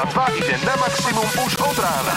Európa 0.00 0.32
2 0.32 0.40
ide 0.40 0.56
na 0.64 0.74
maximum 0.80 1.28
už 1.44 1.52
od 1.60 1.76
rána. 1.76 2.16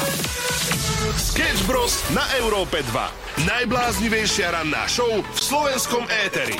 Sketch 1.19 1.67
Bros. 1.67 1.99
na 2.15 2.23
Európe 2.39 2.79
2. 2.79 3.43
Najbláznivejšia 3.43 4.55
ranná 4.55 4.87
show 4.87 5.19
v 5.19 5.39
slovenskom 5.43 6.07
éteri. 6.23 6.55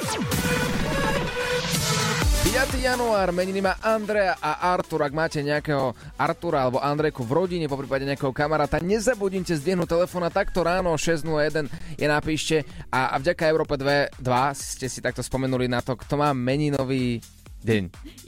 5. 2.44 2.75
január, 2.75 3.32
meniny 3.32 3.64
má 3.64 3.79
Andrea 3.79 4.36
a 4.36 4.75
Artur. 4.75 5.00
Ak 5.07 5.15
máte 5.15 5.39
nejakého 5.39 5.96
Artura 6.20 6.68
alebo 6.68 6.83
Andrejku 6.83 7.24
v 7.24 7.32
rodine, 7.32 7.71
po 7.71 7.79
prípade 7.79 8.04
nejakého 8.04 8.36
kamaráta, 8.36 8.83
nezabudnite 8.83 9.55
zdvihnúť 9.55 9.96
telefóna 9.96 10.28
takto 10.28 10.60
ráno 10.60 10.92
601 11.00 11.71
je 11.96 12.07
napíšte 12.11 12.68
a, 12.92 13.15
a 13.15 13.24
vďaka 13.24 13.47
Európe 13.47 13.79
2, 13.79 14.19
2 14.19 14.28
ste 14.60 14.92
si 14.92 15.00
takto 15.00 15.24
spomenuli 15.24 15.71
na 15.71 15.79
to, 15.79 15.96
kto 15.96 16.19
má 16.19 16.36
meninový 16.36 17.24
deň. 17.64 17.84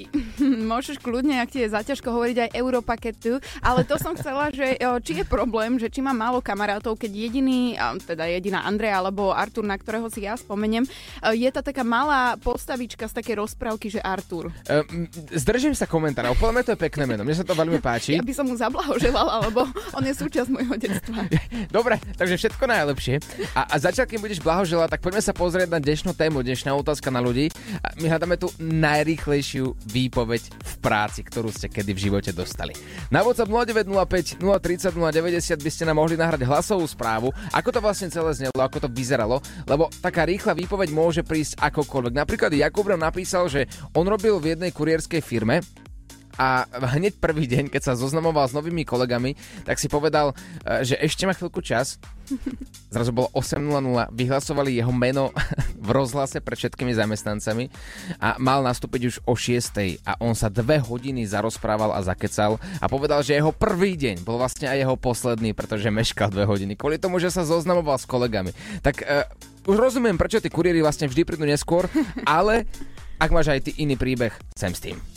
Môžeš 0.71 0.97
kľudne, 1.03 1.43
ak 1.43 1.51
ti 1.51 1.61
je 1.61 1.69
zaťažko 1.69 2.07
hovoriť 2.09 2.37
aj 2.47 2.49
Europaketu, 2.55 3.37
ale 3.59 3.83
to 3.83 3.99
som 3.99 4.15
chcela, 4.15 4.49
že 4.49 4.79
či 5.03 5.21
je 5.21 5.25
problém, 5.27 5.75
že 5.77 5.91
či 5.91 5.99
mám 5.99 6.15
málo 6.15 6.39
kamarátov, 6.39 6.95
keď 6.95 7.11
jediný, 7.11 7.75
teda 8.07 8.25
jediná 8.31 8.63
Andrea 8.63 8.97
alebo 8.97 9.35
Artur, 9.35 9.67
na 9.67 9.75
ktorého 9.75 10.07
si 10.07 10.23
ja 10.23 10.39
spomeniem, 10.39 10.87
je 11.35 11.49
tá 11.51 11.59
taká 11.59 11.83
malá 11.83 12.39
postavička 12.39 13.11
z 13.11 13.13
také 13.13 13.35
rozprávky, 13.35 13.91
že 13.91 13.99
Artur. 13.99 14.49
Um, 14.71 15.05
zdržím 15.35 15.75
sa 15.75 15.85
komentárov, 15.85 16.39
podľa 16.39 16.53
mňa 16.55 16.63
to 16.63 16.73
je 16.73 16.79
pekné 16.79 17.03
meno, 17.05 17.21
mne 17.27 17.35
sa 17.35 17.45
to 17.45 17.53
veľmi 17.53 17.83
páči. 17.83 18.15
Ja 18.15 18.23
by 18.23 18.33
som 18.33 18.47
mu 18.47 18.55
zablahoželala, 18.55 19.51
lebo 19.51 19.67
on 19.93 20.03
je 20.07 20.13
súčasť 20.15 20.49
môjho 20.49 20.75
detstva. 20.79 21.27
Dobre, 21.75 21.99
takže 22.15 22.39
všetko 22.39 22.63
najlepšie. 22.63 23.15
A, 23.51 23.67
a 23.67 23.75
zatiaľ, 23.77 24.07
kým 24.07 24.23
budeš 24.23 24.39
blahoželať, 24.39 24.95
tak 24.95 25.03
poďme 25.03 25.21
sa 25.21 25.35
pozrieť 25.35 25.69
na 25.69 25.83
dnešnú 25.83 26.15
tému, 26.15 26.41
dnešná 26.41 26.71
otázka 26.71 27.11
na 27.11 27.19
ľudí. 27.19 27.51
My 27.99 28.07
hľadáme 28.07 28.39
tu 28.39 28.47
najrýchlejšie 28.59 29.24
najrýchlejšiu 29.25 29.89
výpoveď 29.89 30.41
v 30.53 30.73
práci, 30.85 31.25
ktorú 31.25 31.49
ste 31.49 31.65
kedy 31.65 31.97
v 31.97 32.03
živote 32.09 32.29
dostali. 32.29 32.77
Na 33.09 33.25
WhatsApp 33.25 33.49
0905 33.49 34.37
030 34.37 34.93
090 34.93 35.65
by 35.65 35.71
ste 35.73 35.83
nám 35.89 35.97
mohli 35.97 36.13
nahrať 36.13 36.45
hlasovú 36.45 36.85
správu, 36.85 37.33
ako 37.49 37.69
to 37.73 37.79
vlastne 37.81 38.13
celé 38.13 38.37
znelo, 38.37 38.53
ako 38.61 38.85
to 38.85 38.89
vyzeralo, 38.93 39.41
lebo 39.65 39.89
taká 39.97 40.29
rýchla 40.29 40.53
výpoveď 40.53 40.89
môže 40.93 41.21
prísť 41.25 41.57
akokoľvek. 41.57 42.13
Napríklad 42.13 42.53
Jakub 42.53 42.85
nám 42.85 43.09
napísal, 43.09 43.49
že 43.49 43.65
on 43.97 44.05
robil 44.05 44.37
v 44.37 44.53
jednej 44.53 44.69
kurierskej 44.69 45.25
firme, 45.25 45.65
a 46.35 46.67
hneď 46.95 47.17
prvý 47.19 47.47
deň, 47.47 47.71
keď 47.71 47.91
sa 47.91 47.93
zoznamoval 47.99 48.47
s 48.47 48.55
novými 48.55 48.83
kolegami, 48.83 49.35
tak 49.63 49.79
si 49.79 49.87
povedal, 49.87 50.35
e, 50.63 50.83
že 50.83 50.95
ešte 50.99 51.23
má 51.23 51.33
chvíľku 51.35 51.63
čas. 51.63 51.97
Zrazu 52.93 53.11
bolo 53.15 53.31
8.00, 53.31 54.11
vyhlasovali 54.11 54.75
jeho 54.75 54.91
meno 54.91 55.31
v 55.85 55.89
rozhlase 55.91 56.41
pred 56.43 56.57
všetkými 56.57 56.91
zamestnancami 56.95 57.71
a 58.19 58.35
mal 58.41 58.65
nastúpiť 58.65 59.01
už 59.07 59.15
o 59.27 59.33
6.00 59.37 60.03
a 60.03 60.19
on 60.19 60.35
sa 60.35 60.51
dve 60.51 60.81
hodiny 60.81 61.23
zarozprával 61.27 61.95
a 61.95 62.03
zakecal 62.03 62.59
a 62.79 62.85
povedal, 62.91 63.23
že 63.23 63.37
jeho 63.37 63.55
prvý 63.55 63.95
deň 63.95 64.27
bol 64.27 64.39
vlastne 64.41 64.67
aj 64.67 64.77
jeho 64.81 64.95
posledný, 64.99 65.55
pretože 65.55 65.87
meškal 65.87 66.31
dve 66.31 66.43
hodiny, 66.47 66.75
kvôli 66.75 66.99
tomu, 66.99 67.21
že 67.21 67.31
sa 67.31 67.47
zoznamoval 67.47 67.95
s 67.95 68.07
kolegami. 68.09 68.51
Tak 68.81 68.95
uh, 69.05 69.23
už 69.65 69.77
rozumiem, 69.77 70.17
prečo 70.17 70.41
tí 70.41 70.49
kuriéri 70.49 70.81
vlastne 70.81 71.09
vždy 71.09 71.21
prídu 71.25 71.45
neskôr, 71.45 71.89
ale 72.27 72.69
ak 73.17 73.31
máš 73.31 73.51
aj 73.51 73.69
ty 73.69 73.71
iný 73.79 73.95
príbeh, 73.95 74.35
sem 74.53 74.73
s 74.75 74.83
tým. 74.83 75.14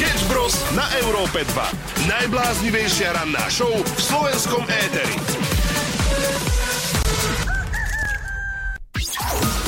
Sketch 0.00 0.32
Bros. 0.32 0.56
na 0.72 0.88
Európe 1.04 1.44
2. 1.44 2.08
Najbláznivejšia 2.08 3.20
ranná 3.20 3.44
show 3.52 3.68
v 3.68 4.00
slovenskom 4.00 4.64
éteri. 4.64 5.12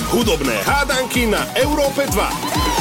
Hudobné 0.08 0.56
hádanky 0.64 1.28
na 1.28 1.44
Európe 1.60 2.08
2. 2.08 2.72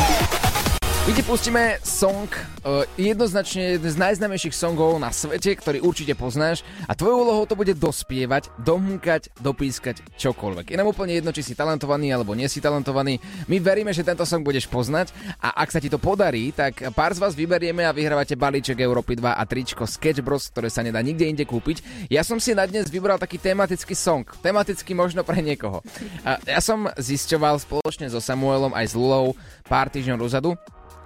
My 1.02 1.18
ti 1.18 1.26
pustíme 1.26 1.82
song, 1.82 2.30
uh, 2.62 2.86
jednoznačne 2.94 3.74
jeden 3.74 3.90
z 3.90 3.98
najznámejších 3.98 4.54
songov 4.54 5.02
na 5.02 5.10
svete, 5.10 5.50
ktorý 5.58 5.82
určite 5.82 6.14
poznáš 6.14 6.62
a 6.86 6.94
tvojou 6.94 7.26
úlohou 7.26 7.50
to 7.50 7.58
bude 7.58 7.74
dospievať, 7.74 8.54
domúkať, 8.62 9.34
dopískať 9.42 10.06
čokoľvek. 10.22 10.70
Je 10.70 10.78
nám 10.78 10.94
úplne 10.94 11.18
jedno, 11.18 11.34
či 11.34 11.42
si 11.42 11.58
talentovaný 11.58 12.14
alebo 12.14 12.38
nie 12.38 12.46
si 12.46 12.62
talentovaný. 12.62 13.18
My 13.50 13.58
veríme, 13.58 13.90
že 13.98 14.06
tento 14.06 14.30
song 14.30 14.46
budeš 14.46 14.70
poznať 14.70 15.10
a 15.42 15.58
ak 15.66 15.74
sa 15.74 15.82
ti 15.82 15.90
to 15.90 15.98
podarí, 15.98 16.54
tak 16.54 16.94
pár 16.94 17.18
z 17.18 17.26
vás 17.26 17.34
vyberieme 17.34 17.82
a 17.82 17.98
vyhrávate 17.98 18.38
balíček 18.38 18.78
Európy 18.78 19.18
2 19.18 19.26
a 19.26 19.44
tričko 19.50 19.90
Sketch 19.90 20.22
Bros, 20.22 20.54
ktoré 20.54 20.70
sa 20.70 20.86
nedá 20.86 21.02
nikde 21.02 21.26
inde 21.26 21.50
kúpiť. 21.50 21.82
Ja 22.14 22.22
som 22.22 22.38
si 22.38 22.54
na 22.54 22.70
dnes 22.70 22.94
vybral 22.94 23.18
taký 23.18 23.42
tematický 23.42 23.98
song, 23.98 24.22
tematický 24.46 24.94
možno 24.94 25.26
pre 25.26 25.42
niekoho. 25.42 25.82
A 26.22 26.38
ja 26.46 26.62
som 26.62 26.94
zisťoval 26.94 27.58
spoločne 27.58 28.06
so 28.06 28.22
Samuelom 28.22 28.78
aj 28.78 28.86
s 28.86 28.94
Lulou 28.94 29.34
pár 29.66 29.90
týždňov 29.90 30.30
dozadu, 30.30 30.54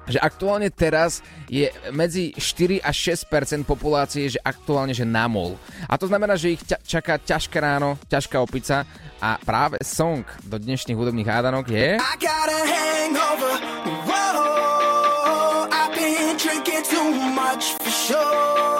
že 0.08 0.22
aktuálne 0.22 0.70
teraz 0.70 1.22
je 1.50 1.70
medzi 1.94 2.34
4 2.38 2.82
až 2.82 2.96
6% 3.30 3.66
populácie, 3.66 4.30
že 4.30 4.40
aktuálne 4.42 4.94
že 4.94 5.06
namol. 5.06 5.58
A 5.90 5.98
to 5.98 6.10
znamená, 6.10 6.38
že 6.38 6.56
ich 6.58 6.62
ťa, 6.64 6.78
čaká 6.82 7.18
ťažké 7.22 7.58
ráno, 7.58 7.98
ťažká 8.10 8.38
opica 8.42 8.86
a 9.22 9.38
práve 9.42 9.82
song 9.82 10.26
do 10.46 10.58
dnešných 10.58 10.98
hudobných 10.98 11.30
hádanok 11.30 11.66
je... 11.70 11.98
too 16.86 17.12
much 17.34 17.74
for 17.82 17.90
sure. 17.90 18.75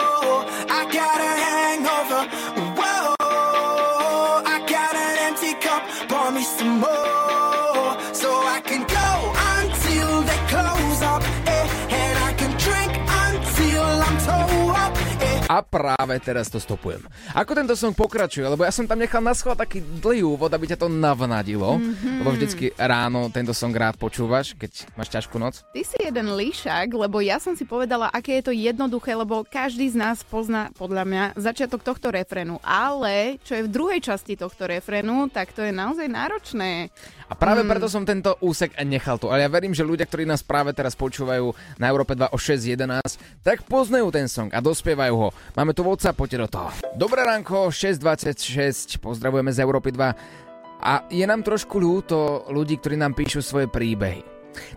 A 15.56 15.64
práve 15.64 16.20
teraz 16.20 16.52
to 16.52 16.60
stopujem. 16.60 17.00
Ako 17.32 17.56
tento 17.56 17.72
song 17.72 17.96
pokračuje? 17.96 18.44
Lebo 18.44 18.68
ja 18.68 18.68
som 18.68 18.84
tam 18.84 19.00
nechal 19.00 19.24
na 19.24 19.32
schvál 19.32 19.56
taký 19.56 19.80
dlhý 19.80 20.20
úvod, 20.20 20.52
aby 20.52 20.68
ťa 20.68 20.84
to 20.84 20.92
navnadilo. 20.92 21.80
Mm-hmm. 21.80 22.16
Lebo 22.20 22.30
vždycky 22.36 22.76
ráno 22.76 23.32
tento 23.32 23.56
song 23.56 23.72
rád 23.72 23.96
počúvaš, 23.96 24.52
keď 24.52 24.84
máš 25.00 25.08
ťažkú 25.08 25.40
noc. 25.40 25.64
Ty 25.72 25.80
si 25.80 25.96
jeden 25.96 26.28
lišák, 26.36 26.92
lebo 26.92 27.24
ja 27.24 27.40
som 27.40 27.56
si 27.56 27.64
povedala, 27.64 28.12
aké 28.12 28.36
je 28.44 28.44
to 28.44 28.52
jednoduché, 28.52 29.16
lebo 29.16 29.48
každý 29.48 29.88
z 29.88 29.96
nás 29.96 30.20
pozná, 30.28 30.68
podľa 30.76 31.08
mňa, 31.08 31.24
začiatok 31.40 31.80
tohto 31.80 32.12
refrénu. 32.12 32.60
Ale 32.60 33.40
čo 33.40 33.56
je 33.56 33.64
v 33.64 33.72
druhej 33.72 34.04
časti 34.04 34.36
tohto 34.36 34.68
refrénu, 34.68 35.32
tak 35.32 35.56
to 35.56 35.64
je 35.64 35.72
naozaj 35.72 36.04
náročné. 36.04 36.92
A 37.26 37.34
práve 37.34 37.66
mm. 37.66 37.68
preto 37.72 37.86
som 37.88 38.06
tento 38.06 38.38
úsek 38.38 38.76
nechal 38.86 39.18
tu. 39.18 39.32
Ale 39.32 39.42
ja 39.42 39.50
verím, 39.50 39.74
že 39.74 39.82
ľudia, 39.82 40.06
ktorí 40.06 40.28
nás 40.28 40.46
práve 40.46 40.70
teraz 40.76 40.94
počúvajú 40.94 41.50
na 41.80 41.88
Európe 41.90 42.14
2 42.14 42.30
o 42.30 42.38
6.11, 42.38 43.42
tak 43.42 43.66
poznajú 43.66 44.12
ten 44.14 44.30
song 44.30 44.52
a 44.54 44.62
dospievajú 44.62 45.14
ho. 45.16 45.28
Máme 45.54 45.76
tu 45.76 45.86
WhatsApp, 45.86 46.18
poďte 46.18 46.38
do 46.42 46.48
toho. 46.50 46.68
Dobré 46.98 47.22
ránko, 47.22 47.70
6.26, 47.70 48.98
pozdravujeme 48.98 49.54
z 49.54 49.62
Európy 49.62 49.94
2. 49.94 50.82
A 50.82 51.06
je 51.08 51.24
nám 51.24 51.46
trošku 51.46 51.78
ľúto 51.78 52.48
ľudí, 52.50 52.80
ktorí 52.80 52.98
nám 52.98 53.14
píšu 53.14 53.40
svoje 53.40 53.70
príbehy. 53.70 54.24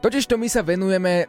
Totiž 0.03 0.27
to 0.27 0.37
my 0.37 0.47
sa 0.47 0.61
venujeme 0.61 1.27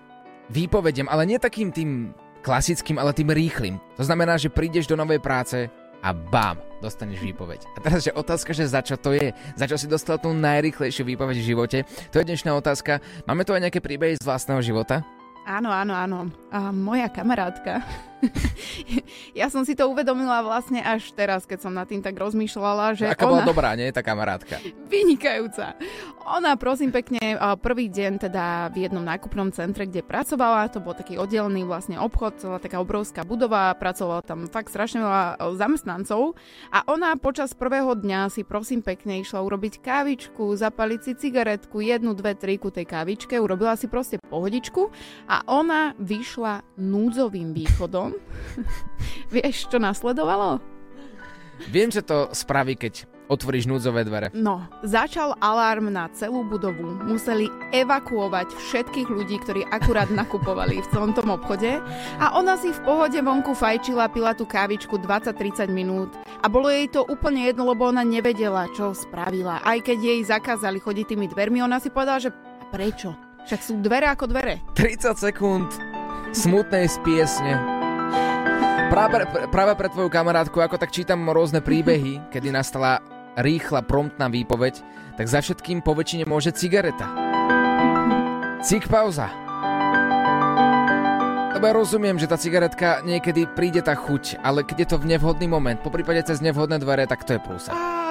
výpovediam, 0.51 1.07
ale 1.09 1.27
nie 1.27 1.39
takým 1.39 1.71
tým 1.71 2.13
klasickým, 2.43 2.99
ale 2.99 3.15
tým 3.15 3.31
rýchlým. 3.31 3.79
To 3.97 4.03
znamená, 4.03 4.37
že 4.37 4.51
prídeš 4.51 4.91
do 4.91 4.99
novej 4.99 5.23
práce, 5.23 5.71
a 6.01 6.17
bam, 6.17 6.57
dostaneš 6.81 7.21
výpoveď. 7.21 7.61
A 7.77 7.79
teraz, 7.85 8.09
že 8.09 8.17
otázka, 8.17 8.57
že 8.57 8.65
za 8.65 8.81
čo 8.81 8.97
to 8.97 9.13
je? 9.13 9.37
Za 9.57 9.69
čo 9.69 9.77
si 9.77 9.85
dostal 9.85 10.17
tú 10.17 10.33
najrýchlejšiu 10.33 11.05
výpoveď 11.05 11.37
v 11.37 11.49
živote? 11.53 11.79
To 12.13 12.21
je 12.21 12.29
dnešná 12.29 12.57
otázka. 12.57 13.05
Máme 13.29 13.45
tu 13.45 13.53
aj 13.53 13.69
nejaké 13.69 13.85
príbehy 13.85 14.17
z 14.17 14.25
vlastného 14.25 14.65
života? 14.65 15.05
Áno, 15.45 15.69
áno, 15.69 15.93
áno. 15.93 16.19
A 16.53 16.73
moja 16.73 17.09
kamarátka 17.13 17.85
ja 19.41 19.49
som 19.49 19.65
si 19.65 19.73
to 19.73 19.89
uvedomila 19.89 20.45
vlastne 20.45 20.81
až 20.81 21.13
teraz, 21.17 21.49
keď 21.49 21.59
som 21.69 21.73
nad 21.73 21.89
tým 21.89 22.05
tak 22.05 22.17
rozmýšľala, 22.17 22.97
že 22.97 23.07
Aká 23.09 23.27
ona... 23.27 23.43
bola 23.43 23.49
dobrá, 23.49 23.71
nie? 23.77 23.89
Tá 23.91 24.05
kamarátka. 24.05 24.61
Vynikajúca. 24.89 25.77
Ona, 26.31 26.55
prosím 26.61 26.93
pekne, 26.95 27.35
prvý 27.59 27.91
deň 27.91 28.31
teda 28.31 28.71
v 28.71 28.87
jednom 28.87 29.03
nákupnom 29.03 29.51
centre, 29.51 29.89
kde 29.89 30.05
pracovala, 30.05 30.71
to 30.71 30.79
bol 30.79 30.95
taký 30.95 31.17
oddelený 31.19 31.67
vlastne 31.67 31.99
obchod, 31.99 32.39
celá 32.39 32.59
taká 32.63 32.79
obrovská 32.79 33.25
budova, 33.27 33.75
pracovala 33.75 34.23
tam 34.23 34.47
fakt 34.47 34.71
strašne 34.71 35.03
veľa 35.03 35.25
zamestnancov 35.57 36.39
a 36.71 36.87
ona 36.87 37.17
počas 37.19 37.57
prvého 37.57 37.97
dňa 37.97 38.31
si 38.31 38.47
prosím 38.47 38.85
pekne 38.85 39.19
išla 39.25 39.43
urobiť 39.43 39.83
kávičku, 39.83 40.55
zapaliť 40.55 41.01
si 41.03 41.13
cigaretku, 41.19 41.83
jednu, 41.83 42.15
dve, 42.15 42.37
tri 42.37 42.61
ku 42.61 42.71
tej 42.71 42.87
kávičke, 42.87 43.41
urobila 43.41 43.75
si 43.75 43.91
proste 43.91 44.21
pohodičku 44.23 44.93
a 45.27 45.43
ona 45.51 45.97
vyšla 45.99 46.79
núdzovým 46.79 47.57
východom 47.57 48.10
Vieš, 49.35 49.71
čo 49.71 49.79
nasledovalo? 49.79 50.63
Viem, 51.69 51.93
čo 51.93 52.01
to 52.01 52.33
spraví, 52.33 52.75
keď 52.75 53.05
otvoríš 53.31 53.71
núdzové 53.71 54.03
dvere. 54.03 54.35
No, 54.35 54.67
začal 54.83 55.39
alarm 55.39 55.95
na 55.95 56.11
celú 56.11 56.43
budovu. 56.43 56.99
Museli 57.07 57.47
evakuovať 57.71 58.51
všetkých 58.51 59.07
ľudí, 59.07 59.39
ktorí 59.47 59.63
akurát 59.71 60.11
nakupovali 60.21 60.83
v 60.83 60.91
celom 60.91 61.15
tom 61.15 61.31
obchode. 61.31 61.79
A 62.19 62.35
ona 62.35 62.59
si 62.59 62.75
v 62.75 62.83
pohode 62.83 63.17
vonku 63.23 63.55
fajčila, 63.55 64.11
pila 64.11 64.35
tú 64.35 64.45
kávičku 64.51 64.99
20-30 64.99 65.71
minút. 65.71 66.11
A 66.43 66.51
bolo 66.51 66.67
jej 66.67 66.91
to 66.91 67.07
úplne 67.07 67.47
jedno, 67.47 67.71
lebo 67.71 67.87
ona 67.87 68.03
nevedela, 68.03 68.67
čo 68.75 68.91
spravila. 68.91 69.63
Aj 69.63 69.79
keď 69.79 69.99
jej 70.03 70.21
zakázali 70.27 70.83
chodiť 70.83 71.15
tými 71.15 71.31
dvermi, 71.31 71.63
ona 71.63 71.79
si 71.79 71.95
povedala, 71.95 72.19
že 72.19 72.35
prečo? 72.75 73.15
Však 73.47 73.61
sú 73.63 73.79
dvere 73.81 74.11
ako 74.11 74.27
dvere. 74.27 74.61
30 74.75 75.17
sekúnd 75.17 75.71
smutnej 76.35 76.87
z 76.87 76.97
piesne 77.03 77.80
Práve, 78.91 79.23
práve 79.55 79.73
pre 79.79 79.87
tvoju 79.87 80.11
kamarátku, 80.11 80.59
ako 80.59 80.75
tak 80.75 80.91
čítam 80.91 81.23
rôzne 81.31 81.63
príbehy, 81.63 82.19
kedy 82.35 82.51
nastala 82.51 82.99
rýchla, 83.39 83.87
promptná 83.87 84.27
výpoveď, 84.27 84.83
tak 85.15 85.31
za 85.31 85.39
všetkým 85.39 85.79
po 85.79 85.95
väčšine 85.95 86.27
môže 86.27 86.51
cigareta. 86.51 87.07
Cik 88.67 88.91
pauza. 88.91 89.31
Lebo 91.55 91.65
ja 91.71 91.75
rozumiem, 91.77 92.19
že 92.19 92.27
tá 92.27 92.35
cigaretka 92.35 92.99
niekedy 93.07 93.47
príde 93.55 93.79
tá 93.79 93.95
chuť, 93.95 94.43
ale 94.43 94.67
keď 94.67 94.77
je 94.83 94.89
to 94.91 94.97
v 94.99 95.15
nevhodný 95.15 95.47
moment, 95.47 95.79
po 95.79 95.95
prípade 95.95 96.27
cez 96.27 96.43
nevhodné 96.43 96.83
dvere, 96.83 97.07
tak 97.07 97.23
to 97.23 97.39
je 97.39 97.41
prúsa. 97.41 97.71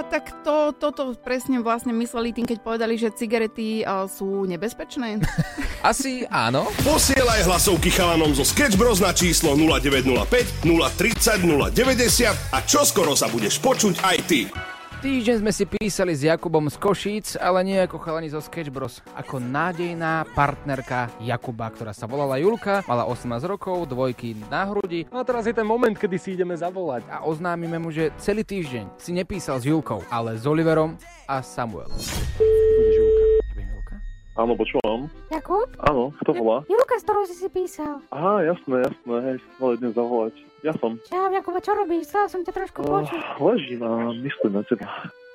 Tak 0.10 0.42
to, 0.42 0.74
toto 0.74 1.14
presne 1.22 1.62
vlastne 1.62 1.94
mysleli 1.94 2.34
tým, 2.34 2.50
keď 2.50 2.66
povedali, 2.66 2.98
že 2.98 3.14
cigarety 3.14 3.86
uh, 3.86 4.10
sú 4.10 4.50
nebezpečné. 4.50 5.22
Asi 5.86 6.26
áno. 6.34 6.66
Posielaj 6.82 7.46
hlasovky 7.46 7.94
chalanom 7.94 8.34
zo 8.34 8.42
Sketch 8.42 8.74
Bros 8.74 8.98
na 8.98 9.14
číslo 9.14 9.54
0905 9.54 10.66
030 10.66 11.46
090 11.46 12.56
a 12.56 12.58
čoskoro 12.66 13.14
sa 13.14 13.30
budeš 13.30 13.62
počuť 13.62 14.02
aj 14.02 14.18
ty. 14.26 14.50
Týždeň 15.00 15.36
sme 15.40 15.56
si 15.56 15.64
písali 15.64 16.12
s 16.12 16.28
Jakubom 16.28 16.68
z 16.68 16.76
Košíc, 16.76 17.40
ale 17.40 17.64
nie 17.64 17.80
ako 17.80 18.04
chalani 18.04 18.28
zo 18.28 18.44
Sketch 18.44 18.68
Bros. 18.68 19.00
Ako 19.16 19.40
nádejná 19.40 20.28
partnerka 20.36 21.08
Jakuba, 21.24 21.72
ktorá 21.72 21.96
sa 21.96 22.04
volala 22.04 22.36
Julka, 22.36 22.84
mala 22.84 23.08
18 23.08 23.40
rokov, 23.48 23.88
dvojky 23.88 24.36
na 24.52 24.68
hrudi 24.68 25.08
No 25.08 25.24
a 25.24 25.24
teraz 25.24 25.48
je 25.48 25.56
ten 25.56 25.64
moment, 25.64 25.96
kedy 25.96 26.20
si 26.20 26.36
ideme 26.36 26.52
zavolať. 26.52 27.08
a 27.08 27.24
oznámime 27.24 27.80
mu, 27.80 27.96
že 27.96 28.12
celý 28.20 28.44
týždeň 28.44 29.00
si 29.00 29.16
nepísal 29.16 29.64
s 29.64 29.72
Julkou, 29.72 30.04
ale 30.12 30.36
s 30.36 30.44
Oliverom 30.44 31.00
a 31.32 31.40
Samuelom. 31.40 31.96
Budeš 32.36 32.96
Julka. 33.00 33.24
Julka? 33.56 33.96
Áno, 34.36 34.52
počúvam. 34.60 35.00
Jakub? 35.32 35.80
Áno, 35.80 36.12
kto 36.20 36.36
volá? 36.36 36.68
Julka, 36.68 37.00
s 37.00 37.08
ktorou 37.08 37.24
si 37.24 37.40
si 37.40 37.48
písal. 37.48 38.04
Aha, 38.12 38.44
jasné, 38.44 38.84
jasné, 38.84 39.16
hej, 39.32 39.38
mali 39.64 39.80
dnes 39.80 39.96
zavolať. 39.96 40.36
Ja 40.60 40.76
som. 40.76 41.00
Čau, 41.02 41.30
Jakuba, 41.30 41.60
čo 41.60 41.72
robíš? 41.72 42.06
Chcela 42.06 42.28
som 42.28 42.42
ťa 42.42 42.52
trošku 42.54 42.80
Uh, 42.82 43.00
počuť. 43.00 43.22
ležím 43.40 43.82
a 43.82 43.92
myslím 44.14 44.52
na 44.54 44.64
teba. 44.64 44.88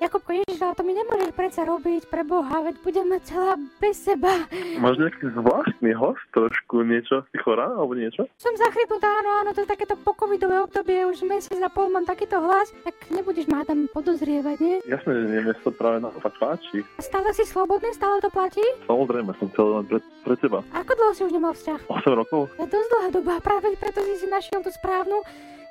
Jakubko, 0.04 0.36
ježiš, 0.36 0.60
ale 0.60 0.76
to 0.76 0.84
mi 0.84 0.92
nemôžeš 0.92 1.32
predsa 1.32 1.64
robiť, 1.64 2.12
pre 2.12 2.28
Boha, 2.28 2.60
veď 2.60 2.76
budeme 2.84 3.16
celá 3.24 3.56
bez 3.80 4.04
seba. 4.04 4.44
Máš 4.76 5.00
nejaký 5.00 5.32
zvláštny 5.32 5.96
hlas 5.96 6.20
trošku, 6.36 6.84
niečo? 6.84 7.24
Si 7.32 7.40
chorá 7.40 7.72
alebo 7.72 7.96
niečo? 7.96 8.28
Som 8.36 8.52
zachrypnutá, 8.52 9.08
áno, 9.08 9.30
áno, 9.40 9.50
to 9.56 9.64
je 9.64 9.72
takéto 9.72 9.96
pocovidové 9.96 10.60
obdobie, 10.60 11.08
už 11.08 11.24
mesiac 11.24 11.56
a 11.56 11.72
pol 11.72 11.88
mám 11.88 12.04
takýto 12.04 12.36
hlas, 12.36 12.68
tak 12.84 12.92
nebudeš 13.08 13.48
ma 13.48 13.64
tam 13.64 13.88
podozrievať, 13.96 14.56
nie? 14.60 14.76
Jasné, 14.84 15.08
že 15.08 15.24
nie, 15.24 15.40
mne 15.40 15.56
to 15.64 15.72
práve 15.72 16.04
naopak 16.04 16.36
páči. 16.36 16.84
A 16.84 17.00
stále 17.00 17.32
si 17.32 17.48
slobodný, 17.48 17.88
stále 17.96 18.20
to 18.20 18.28
platí? 18.28 18.60
Samozrejme, 18.84 19.32
som 19.40 19.48
celý 19.56 19.80
len 19.80 19.84
pre, 19.88 19.98
pre 20.20 20.36
teba. 20.36 20.60
Ako 20.76 20.92
dlho 21.00 21.12
si 21.16 21.24
už 21.24 21.32
nemal 21.32 21.56
vzťah? 21.56 21.80
8 21.88 22.20
rokov? 22.20 22.52
Je 22.60 22.68
dosť 22.68 22.88
dlhá 22.92 23.08
doba, 23.08 23.40
práve 23.40 23.72
preto 23.80 24.04
si 24.04 24.20
si 24.20 24.28
našiel 24.28 24.60
tú 24.60 24.68
správnu. 24.68 25.24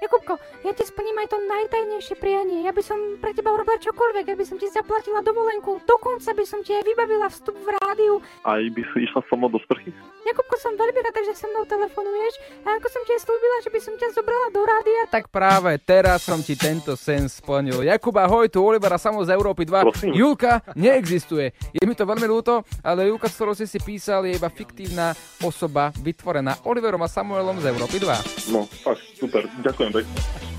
Jakubko, 0.04 0.36
ja 0.68 0.76
ti 0.76 0.84
splním 0.84 1.16
aj 1.24 1.32
to 1.32 1.40
najtajnejšie 1.40 2.20
prianie. 2.20 2.68
Ja 2.68 2.76
by 2.76 2.84
som 2.84 3.00
pre 3.24 3.32
teba 3.32 3.56
urobila 3.56 3.80
čokoľvek, 3.80 4.28
ja 4.28 4.36
by 4.36 4.44
som 4.44 4.60
ti 4.60 4.68
zaplatila 4.68 5.24
dovolenku. 5.24 5.80
Dokonca 5.88 6.36
by 6.36 6.44
som 6.44 6.60
ti 6.60 6.76
aj 6.76 6.84
vybavila 6.84 7.32
vstup 7.32 7.56
v 7.56 7.72
rádiu. 7.72 8.20
Aj 8.44 8.60
by 8.60 8.82
si 8.92 9.08
išla 9.08 9.24
so 9.32 9.40
mnou 9.40 9.48
do 9.48 9.64
sprchy? 9.64 9.96
Jakubko, 10.28 10.60
som 10.60 10.76
veľmi 10.76 11.00
rada, 11.00 11.20
že 11.24 11.40
so 11.40 11.48
mnou 11.48 11.64
telefonuješ. 11.64 12.34
A 12.68 12.76
ako 12.76 12.88
som 12.92 13.02
ti 13.08 13.16
slúbila, 13.16 13.58
že 13.64 13.72
by 13.72 13.80
som 13.80 13.94
ťa 13.96 14.08
zobrala 14.12 14.48
do 14.52 14.62
rádia, 14.68 15.02
Tak 15.08 15.32
práve 15.32 15.72
teraz 15.80 16.28
som 16.28 16.44
ti 16.44 16.60
tento 16.60 17.00
sen 17.00 17.32
splnil. 17.32 17.88
Jakub, 17.88 18.16
ahoj, 18.20 18.52
tu 18.52 18.60
Olivera 18.60 19.00
Samo 19.00 19.24
z 19.24 19.32
Európy 19.32 19.64
2. 19.64 19.88
Prosím. 19.88 20.12
Julka 20.12 20.60
neexistuje. 20.76 21.56
Je 21.72 21.84
mi 21.88 21.96
to 21.96 22.04
veľmi 22.04 22.28
ľúto, 22.28 22.68
ale 22.84 23.08
Julka, 23.08 23.32
s 23.32 23.40
ktorou 23.40 23.56
si 23.56 23.72
si 23.72 23.80
písal, 23.80 24.28
je 24.28 24.36
iba 24.36 24.52
fiktívna 24.52 25.16
osoba 25.40 25.96
vytvorená 25.96 26.60
Oliverom 26.68 27.00
a 27.00 27.08
Samuelom 27.08 27.64
z 27.64 27.72
Európy 27.72 28.04
2. 28.04 28.52
No, 28.52 28.68
fakt, 28.68 29.04
super, 29.16 29.48
ďakujem. 29.64 29.93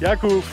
Jakub, 0.00 0.44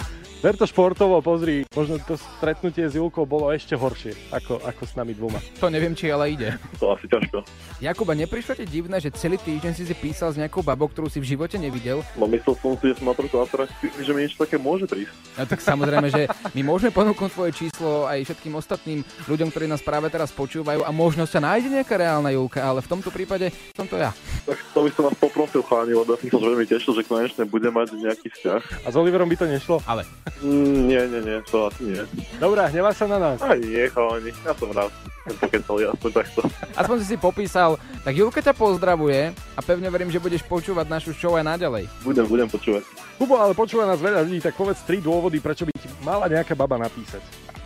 ver 0.42 0.58
to 0.58 0.66
športovo, 0.66 1.22
pozri, 1.22 1.64
možno 1.70 2.02
to 2.02 2.18
stretnutie 2.18 2.90
s 2.90 2.98
Julkou 2.98 3.30
bolo 3.30 3.54
ešte 3.54 3.78
horšie, 3.78 4.34
ako, 4.34 4.58
ako 4.66 4.82
s 4.90 4.94
nami 4.98 5.14
dvoma. 5.14 5.38
To 5.62 5.70
neviem, 5.70 5.94
či 5.94 6.10
ale 6.10 6.34
ide. 6.34 6.58
To 6.82 6.98
asi 6.98 7.06
ťažko. 7.06 7.46
Jakuba, 7.78 8.18
neprišlo 8.18 8.58
ti 8.58 8.66
divné, 8.66 8.98
že 8.98 9.14
celý 9.14 9.38
týždeň 9.38 9.74
si 9.78 9.86
si 9.86 9.94
písal 9.94 10.34
s 10.34 10.42
nejakou 10.42 10.66
babou, 10.66 10.90
ktorú 10.90 11.14
si 11.14 11.22
v 11.22 11.38
živote 11.38 11.62
nevidel? 11.62 12.02
No 12.18 12.26
myslel 12.26 12.58
som 12.58 12.74
si, 12.82 12.90
že 12.90 12.98
som 12.98 13.14
natoľko 13.14 13.38
atraktívny, 13.46 14.02
že 14.02 14.12
mi 14.18 14.20
niečo 14.26 14.42
také 14.42 14.58
môže 14.58 14.90
prísť. 14.90 15.14
No 15.38 15.46
tak 15.46 15.62
samozrejme, 15.62 16.08
že 16.10 16.26
my 16.58 16.62
môžeme 16.66 16.90
ponúknuť 16.90 17.32
tvoje 17.38 17.52
číslo 17.54 18.10
aj 18.10 18.26
všetkým 18.26 18.54
ostatným 18.58 19.00
ľuďom, 19.30 19.54
ktorí 19.54 19.70
nás 19.70 19.86
práve 19.86 20.10
teraz 20.10 20.34
počúvajú 20.34 20.82
a 20.82 20.90
možno 20.90 21.30
sa 21.30 21.38
nájde 21.38 21.70
nejaká 21.70 22.02
reálna 22.02 22.34
Julka, 22.34 22.66
ale 22.66 22.82
v 22.82 22.90
tomto 22.90 23.14
prípade 23.14 23.54
som 23.78 23.86
to 23.86 24.02
ja. 24.02 24.10
Tak 24.50 24.58
to 24.74 24.80
by 24.82 24.90
som 24.90 25.04
vás 25.06 25.18
poprosil, 25.22 25.62
cháni, 25.62 25.94
lebo 25.94 26.10
ja 26.14 26.18
som 26.18 26.30
sa 26.34 26.40
veľmi 26.42 26.66
tešil, 26.66 26.98
že 26.98 27.06
konečne 27.06 27.46
bude 27.46 27.70
mať 27.70 27.94
nejaký 27.94 28.28
vzťah. 28.34 28.62
A 28.86 28.88
s 28.90 28.96
Oliverom 28.98 29.30
by 29.30 29.38
to 29.38 29.46
nešlo? 29.46 29.78
Ale 29.86 30.02
Mm, 30.42 30.89
nie, 30.89 31.01
nie, 31.12 31.22
nie, 31.22 31.38
to 31.45 31.68
asi 31.68 31.83
nie. 31.92 32.04
Dobrá, 32.42 32.72
hnevá 32.72 32.95
sa 32.95 33.06
na 33.06 33.19
nás. 33.19 33.38
Aj 33.44 33.60
nie, 33.60 33.86
chalani, 33.92 34.31
ja 34.42 34.54
som 34.56 34.72
rád. 34.72 34.89
Pokecali 35.22 35.86
aspoň 35.86 36.10
takto. 36.18 36.42
aspoň 36.74 36.95
si 36.98 37.06
si 37.13 37.18
popísal, 37.18 37.78
tak 38.01 38.18
Julka 38.18 38.42
ťa 38.42 38.57
pozdravuje 38.57 39.30
a 39.54 39.60
pevne 39.62 39.86
verím, 39.94 40.10
že 40.10 40.18
budeš 40.18 40.42
počúvať 40.50 40.89
našu 40.89 41.13
show 41.13 41.38
aj 41.38 41.45
naďalej. 41.45 41.86
Budem, 42.01 42.25
budem 42.25 42.50
počúvať. 42.50 42.81
Kubo, 43.22 43.38
ale 43.38 43.54
počúva 43.54 43.86
nás 43.86 44.01
veľa 44.01 44.25
ľudí, 44.25 44.42
tak 44.42 44.57
povedz 44.57 44.81
tri 44.81 44.98
dôvody, 44.98 45.38
prečo 45.38 45.69
by 45.69 45.74
ti 45.78 45.86
mala 46.01 46.25
nejaká 46.25 46.57
baba 46.57 46.81
napísať. 46.81 47.22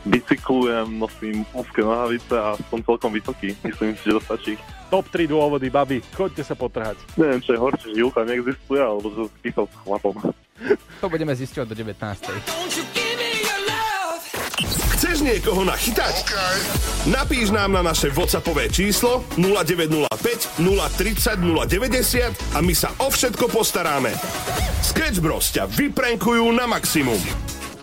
Bicyklujem, 0.06 1.00
nosím 1.00 1.47
úzke 1.56 1.81
nohavice 1.81 2.35
a 2.35 2.53
som 2.69 2.77
celkom 2.83 3.09
vysoký. 3.15 3.57
Myslím 3.65 3.97
si, 3.97 4.06
že 4.06 4.19
to 4.19 4.21
stačí. 4.21 4.53
Top 4.94 5.07
3 5.09 5.25
dôvody, 5.25 5.71
babi, 5.73 5.97
choďte 6.13 6.45
sa 6.45 6.53
potrhať. 6.53 7.00
Neviem, 7.17 7.41
čo 7.41 7.57
je 7.57 7.59
horšie, 7.63 7.89
že 7.95 8.01
Julka 8.06 8.21
neexistuje, 8.21 8.83
alebo 8.83 9.09
že 9.09 9.25
som 9.25 9.27
písal 9.41 9.65
s 9.65 9.75
chlapom. 9.81 10.13
To 10.97 11.11
budeme 11.11 11.35
zisťovať 11.35 11.67
do 11.67 11.75
19. 11.75 11.95
Chceš 14.95 15.17
niekoho 15.21 15.61
nachytať? 15.61 16.15
Okay. 16.23 16.57
Napíš 17.05 17.51
nám 17.51 17.75
na 17.75 17.83
naše 17.83 18.07
WhatsAppové 18.09 18.71
číslo 18.71 19.27
0905 19.35 20.55
030 20.57 21.43
090 21.43 22.55
a 22.55 22.63
my 22.63 22.73
sa 22.73 22.89
o 22.97 23.11
všetko 23.11 23.51
postaráme. 23.51 24.15
Sketch 24.81 25.19
Bros 25.19 25.51
ťa 25.51 25.67
vyprenkujú 25.67 26.47
na 26.49 26.65
maximum. 26.65 27.19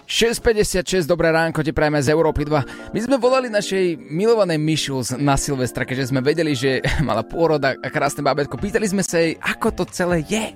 6.56, 0.09 1.05
dobré 1.05 1.29
ránko, 1.29 1.61
ti 1.61 1.73
prajeme 1.73 1.97
z 1.99 2.09
Európy 2.09 2.45
2. 2.45 2.93
My 2.93 3.01
sme 3.01 3.17
volali 3.17 3.49
našej 3.49 3.97
milovanej 4.13 4.61
Mišu 4.61 4.97
z- 5.03 5.17
na 5.17 5.37
Silvestra, 5.37 5.85
keďže 5.85 6.09
sme 6.09 6.21
vedeli, 6.21 6.53
že 6.53 6.81
mala 7.09 7.21
pôrod 7.23 7.61
a 7.61 7.73
krásne 7.89 8.21
bábätko. 8.21 8.57
Pýtali 8.57 8.85
sme 8.85 9.01
sa 9.01 9.21
jej, 9.21 9.37
ako 9.37 9.73
to 9.73 9.85
celé 9.89 10.21
je. 10.25 10.53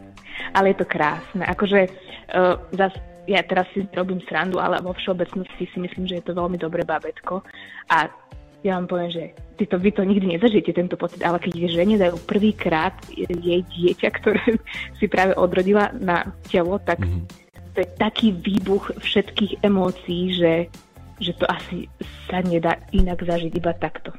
ale 0.53 0.73
je 0.73 0.81
to 0.81 0.87
krásne. 0.87 1.41
Akože 1.43 1.89
uh, 2.33 2.57
zas, 2.75 2.95
ja 3.27 3.43
teraz 3.43 3.67
si 3.75 3.83
robím 3.95 4.23
srandu, 4.27 4.63
ale 4.63 4.79
vo 4.83 4.95
všeobecnosti 4.95 5.67
si 5.71 5.79
myslím, 5.79 6.07
že 6.07 6.23
je 6.23 6.25
to 6.31 6.39
veľmi 6.39 6.59
dobré 6.59 6.87
babetko. 6.87 7.43
A 7.91 8.11
ja 8.67 8.79
vám 8.79 8.91
poviem, 8.91 9.11
že 9.15 9.25
ty 9.61 9.65
to, 9.71 9.79
vy 9.79 9.95
to 9.95 10.03
nikdy 10.03 10.27
nezažijete, 10.35 10.75
tento 10.75 10.99
pocit, 10.99 11.23
ale 11.23 11.39
keď 11.39 11.71
žene 11.71 11.95
dajú 12.01 12.19
prvýkrát 12.27 12.99
jej 13.15 13.63
dieťa, 13.63 14.09
ktoré 14.11 14.43
si 14.99 15.07
práve 15.07 15.39
odrodila 15.39 15.95
na 15.95 16.35
telo, 16.51 16.83
tak 16.83 16.99
to 17.77 17.85
je 17.85 17.89
taký 18.01 18.33
výbuch 18.33 18.89
všetkých 18.99 19.61
emócií, 19.61 20.33
že, 20.33 20.73
že 21.21 21.33
to 21.37 21.45
asi 21.45 21.87
sa 22.27 22.41
nedá 22.41 22.81
inak 22.91 23.21
zažiť 23.21 23.53
iba 23.53 23.77
takto. 23.77 24.17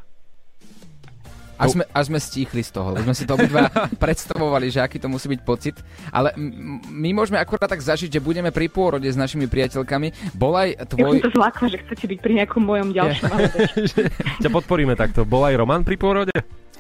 Až 1.58 1.74
sme, 1.74 1.84
až 1.90 2.06
sme 2.14 2.20
stíchli 2.22 2.62
z 2.62 2.70
toho, 2.70 2.94
lebo 2.94 3.04
sme 3.10 3.16
si 3.18 3.26
to 3.26 3.34
obidva 3.34 3.68
predstavovali, 4.04 4.70
že 4.70 4.80
aký 4.86 5.02
to 5.02 5.10
musí 5.10 5.26
byť 5.28 5.42
pocit. 5.42 5.76
Ale 6.14 6.32
m- 6.38 6.80
my 6.86 7.10
môžeme 7.18 7.42
akurát 7.42 7.66
tak 7.66 7.82
zažiť, 7.82 8.14
že 8.14 8.22
budeme 8.22 8.54
pri 8.54 8.70
pôrode 8.70 9.10
s 9.10 9.18
našimi 9.18 9.50
priateľkami. 9.50 10.38
Bol 10.38 10.54
aj 10.54 10.70
Ja 10.78 10.86
tvoj... 10.86 11.18
som 11.18 11.26
to 11.26 11.34
zlákla, 11.34 11.66
že 11.74 11.78
chcete 11.82 12.06
byť 12.14 12.20
pri 12.22 12.34
nejakom 12.44 12.64
mojom 12.64 12.88
ďalšom, 12.94 13.30
Ťa 14.46 14.50
podporíme 14.54 14.94
takto. 14.94 15.26
Bol 15.26 15.50
aj 15.50 15.58
Roman 15.58 15.82
pri 15.82 15.98
pôrode? 15.98 16.34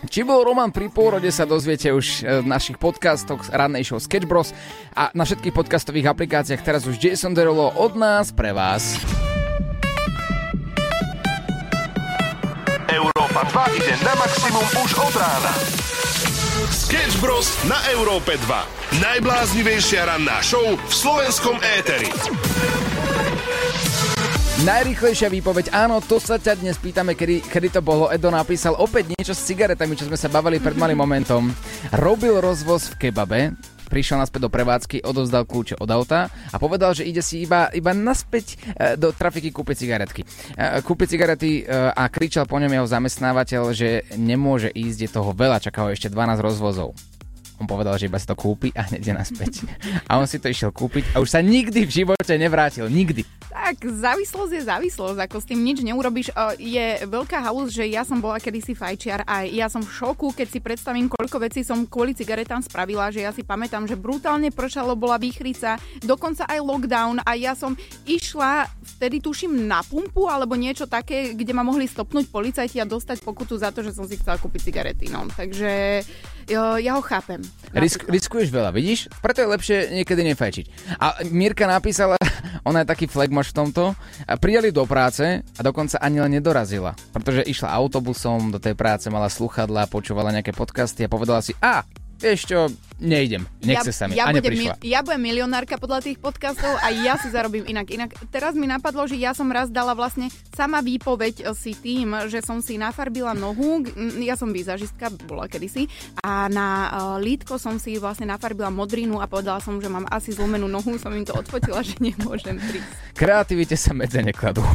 Či 0.06 0.22
bol 0.22 0.46
Roman 0.46 0.70
pri 0.70 0.94
pôrode 0.94 1.26
sa 1.34 1.50
dozviete 1.50 1.90
už 1.90 2.22
e, 2.22 2.46
v 2.46 2.46
našich 2.46 2.78
podcastoch 2.78 3.42
z 3.42 3.50
rannej 3.50 3.82
show 3.82 3.98
Sketch 3.98 4.30
Bros 4.30 4.54
a 4.94 5.10
na 5.18 5.26
všetkých 5.26 5.58
podcastových 5.58 6.14
aplikáciách 6.14 6.62
teraz 6.62 6.86
už 6.86 7.02
Jason 7.02 7.34
Derulo 7.34 7.74
od 7.74 7.98
nás 7.98 8.30
pre 8.30 8.54
vás. 8.54 9.02
2 13.46 13.78
ide 13.78 13.94
na 14.02 14.14
maximum 14.18 14.66
už 14.82 14.98
od 14.98 15.14
rána. 15.14 15.54
Sketch 16.74 17.22
Bros 17.22 17.54
na 17.70 17.78
Európe 17.94 18.34
2. 18.34 18.98
Najbláznivejšia 18.98 20.10
ranná 20.10 20.42
show 20.42 20.64
v 20.74 20.94
slovenskom 20.94 21.62
éteri. 21.78 22.10
Najrýchlejšia 24.66 25.30
výpoveď, 25.30 25.70
áno, 25.70 26.02
to 26.02 26.18
sa 26.18 26.42
ťa 26.42 26.58
dnes 26.58 26.82
pýtame, 26.82 27.14
kedy, 27.14 27.46
kedy 27.46 27.78
to 27.78 27.82
bolo. 27.86 28.10
Edo 28.10 28.34
napísal 28.34 28.74
opäť 28.74 29.14
niečo 29.14 29.38
s 29.38 29.46
cigaretami, 29.46 29.94
čo 29.94 30.10
sme 30.10 30.18
sa 30.18 30.34
bavili 30.34 30.58
pred 30.58 30.74
malým 30.74 30.98
momentom. 30.98 31.54
Robil 31.94 32.42
rozvoz 32.42 32.90
v 32.98 33.06
kebabe, 33.06 33.54
prišiel 33.88 34.22
naspäť 34.22 34.48
do 34.48 34.54
prevádzky, 34.54 35.02
odovzdal 35.02 35.48
kľúče 35.48 35.80
od 35.80 35.90
auta 35.90 36.28
a 36.28 36.56
povedal, 36.60 36.94
že 36.94 37.08
ide 37.08 37.24
si 37.24 37.42
iba, 37.44 37.72
iba 37.74 37.96
naspäť 37.96 38.54
e, 38.54 39.00
do 39.00 39.16
trafiky 39.16 39.50
kúpiť 39.50 39.76
cigaretky. 39.76 40.22
E, 40.24 40.84
kúpiť 40.84 41.08
cigarety 41.18 41.52
e, 41.62 41.92
a 41.92 42.04
kričal 42.12 42.46
po 42.46 42.60
ňom 42.60 42.70
jeho 42.70 42.88
zamestnávateľ, 42.88 43.64
že 43.74 44.06
nemôže 44.20 44.70
ísť, 44.70 45.00
je 45.08 45.10
toho 45.10 45.32
veľa, 45.34 45.64
čaká 45.64 45.88
ho 45.88 45.90
ešte 45.90 46.12
12 46.12 46.38
rozvozov. 46.44 46.94
On 47.58 47.66
povedal, 47.66 47.98
že 47.98 48.06
iba 48.06 48.22
si 48.22 48.30
to 48.30 48.38
kúpi 48.38 48.70
a 48.78 48.86
hneď 48.86 49.02
je 49.02 49.14
naspäť. 49.14 49.54
A 50.06 50.22
on 50.22 50.30
si 50.30 50.38
to 50.38 50.46
išiel 50.46 50.70
kúpiť 50.70 51.18
a 51.18 51.22
už 51.22 51.30
sa 51.34 51.42
nikdy 51.42 51.90
v 51.90 51.92
živote 52.04 52.34
nevrátil. 52.38 52.86
Nikdy. 52.86 53.26
Tak, 53.48 53.82
závislosť 53.82 54.54
je 54.54 54.64
závislosť, 54.70 55.18
ako 55.18 55.38
s 55.42 55.50
tým 55.50 55.66
nič 55.66 55.82
neurobiš. 55.82 56.30
E, 56.30 56.34
Je 56.62 56.86
veľká 57.10 57.42
halus, 57.42 57.74
že 57.74 57.90
ja 57.90 58.06
som 58.06 58.22
bola 58.22 58.38
kedysi 58.38 58.78
fajčiar 58.78 59.26
a 59.26 59.50
ja 59.50 59.66
som 59.66 59.82
v 59.82 59.90
šoku, 59.90 60.38
keď 60.38 60.48
si 60.54 60.60
predstavím, 60.62 61.10
koľko 61.10 61.42
vecí 61.42 61.66
som 61.66 61.90
kvôli 61.90 62.14
cigaretám 62.14 62.62
spravila, 62.62 63.10
že 63.10 63.26
ja 63.26 63.34
si 63.34 63.42
pamätám, 63.42 63.90
že 63.90 63.98
brutálne 63.98 64.54
pršalo, 64.54 64.94
bola 64.94 65.18
výchrica, 65.18 65.82
dokonca 66.06 66.46
aj 66.46 66.60
lockdown 66.62 67.26
a 67.26 67.34
ja 67.34 67.58
som 67.58 67.74
išla 68.06 68.70
vtedy 68.98 69.18
tuším 69.26 69.66
na 69.66 69.82
pumpu 69.82 70.30
alebo 70.30 70.54
niečo 70.54 70.86
také, 70.86 71.34
kde 71.34 71.52
ma 71.58 71.66
mohli 71.66 71.90
stopnúť 71.90 72.30
policajti 72.30 72.78
a 72.78 72.86
dostať 72.86 73.26
pokutu 73.26 73.58
za 73.58 73.74
to, 73.74 73.82
že 73.82 73.98
som 73.98 74.06
si 74.06 74.22
chcela 74.22 74.38
kúpiť 74.38 74.70
cigarety. 74.70 75.10
No. 75.10 75.26
Takže 75.26 76.06
jo, 76.48 76.80
ja 76.80 76.96
ho 76.96 77.04
chápem. 77.04 77.44
Risk, 77.76 78.08
riskuješ 78.08 78.50
veľa, 78.50 78.72
vidíš? 78.72 79.12
Preto 79.20 79.44
je 79.44 79.54
lepšie 79.54 79.78
niekedy 79.92 80.24
nefajčiť. 80.34 80.66
A 80.98 81.22
Mirka 81.30 81.68
napísala, 81.68 82.16
ona 82.68 82.82
je 82.84 82.92
taký 82.92 83.06
flagmaš 83.06 83.52
v 83.52 83.58
tomto, 83.64 83.84
a 84.24 84.34
prijali 84.40 84.72
do 84.72 84.88
práce 84.88 85.44
a 85.44 85.62
dokonca 85.62 86.00
ani 86.00 86.24
len 86.24 86.40
nedorazila. 86.40 86.96
Pretože 87.12 87.46
išla 87.46 87.76
autobusom 87.76 88.56
do 88.56 88.60
tej 88.60 88.74
práce, 88.74 89.12
mala 89.12 89.28
sluchadla, 89.28 89.92
počúvala 89.92 90.32
nejaké 90.32 90.56
podcasty 90.56 91.06
a 91.06 91.12
povedala 91.12 91.44
si, 91.44 91.54
a, 91.60 91.84
vieš 92.18 92.50
čo, 92.50 92.60
nejdem, 92.98 93.46
nechce 93.62 93.94
sa 93.94 94.10
mi 94.10 94.18
ja 94.18 94.30
a 94.30 94.34
budem, 94.34 94.58
mi- 94.58 94.74
ja 94.82 95.06
budem 95.06 95.22
milionárka 95.22 95.78
podľa 95.78 96.02
tých 96.02 96.18
podcastov 96.18 96.82
a 96.82 96.90
ja 96.90 97.16
si 97.22 97.30
zarobím 97.30 97.70
inak. 97.70 97.88
Inak 97.94 98.10
teraz 98.34 98.58
mi 98.58 98.66
napadlo, 98.66 99.06
že 99.06 99.22
ja 99.22 99.38
som 99.38 99.46
raz 99.54 99.70
dala 99.70 99.94
vlastne 99.94 100.34
sama 100.54 100.82
výpoveď 100.82 101.46
e, 101.46 101.54
si 101.54 101.78
tým, 101.78 102.28
že 102.28 102.42
som 102.42 102.58
si 102.58 102.82
nafarbila 102.82 103.38
nohu, 103.38 103.86
ja 104.18 104.34
som 104.34 104.50
výzažistka, 104.50 105.14
bola 105.30 105.46
kedysi, 105.46 105.86
a 106.26 106.50
na 106.50 106.68
uh, 106.68 106.92
lítko 107.22 107.62
som 107.62 107.78
si 107.78 108.02
vlastne 108.02 108.26
nafarbila 108.26 108.74
modrinu 108.74 109.22
a 109.22 109.30
povedala 109.30 109.62
som, 109.62 109.78
že 109.78 109.88
mám 109.88 110.10
asi 110.10 110.34
zlomenú 110.34 110.66
nohu, 110.66 110.98
som 110.98 111.14
im 111.14 111.24
to 111.24 111.38
odfotila, 111.38 111.82
že 111.88 111.98
nemôžem 112.02 112.58
prísť. 112.58 112.90
Kreativite 113.14 113.78
sa 113.78 113.94
medze 113.94 114.20
nekladú. 114.26 114.66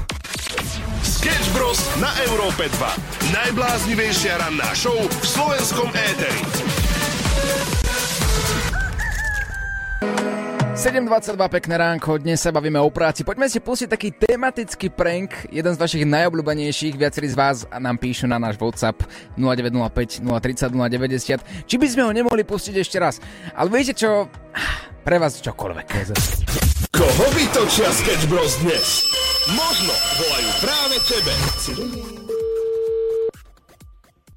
Sketch 1.02 1.54
Bros. 1.54 1.78
na 1.98 2.10
Európe 2.30 2.66
2. 2.66 3.34
Najbláznivejšia 3.34 4.38
ranná 4.38 4.70
show 4.74 4.94
v 4.94 5.26
slovenskom 5.26 5.90
éteri. 5.94 6.81
7.22, 10.82 11.38
pekné 11.46 11.78
ránko, 11.78 12.18
dnes 12.18 12.42
sa 12.42 12.50
bavíme 12.50 12.74
o 12.82 12.90
práci. 12.90 13.22
Poďme 13.22 13.46
si 13.46 13.62
pustiť 13.62 13.86
taký 13.86 14.10
tematický 14.18 14.90
prank, 14.90 15.46
jeden 15.54 15.70
z 15.70 15.78
vašich 15.78 16.02
najobľúbenejších. 16.02 16.98
Viacerí 16.98 17.30
z 17.30 17.38
vás 17.38 17.62
nám 17.70 18.02
píšu 18.02 18.26
na 18.26 18.42
náš 18.42 18.58
WhatsApp 18.58 19.06
0905 19.38 20.26
030 20.26 20.74
090. 20.74 21.70
Či 21.70 21.76
by 21.78 21.86
sme 21.86 22.02
ho 22.02 22.10
nemohli 22.10 22.42
pustiť 22.42 22.82
ešte 22.82 22.98
raz? 22.98 23.22
Ale 23.54 23.70
viete 23.70 23.94
čo? 23.94 24.26
Pre 25.06 25.16
vás 25.22 25.38
čokoľvek. 25.38 25.86
Koho 26.90 27.26
vytočia 27.30 27.86
Sketch 27.86 28.26
Bros 28.26 28.58
dnes? 28.66 29.06
Možno 29.54 29.94
volajú 30.18 30.50
práve 30.66 30.96
tebe. 31.06 32.41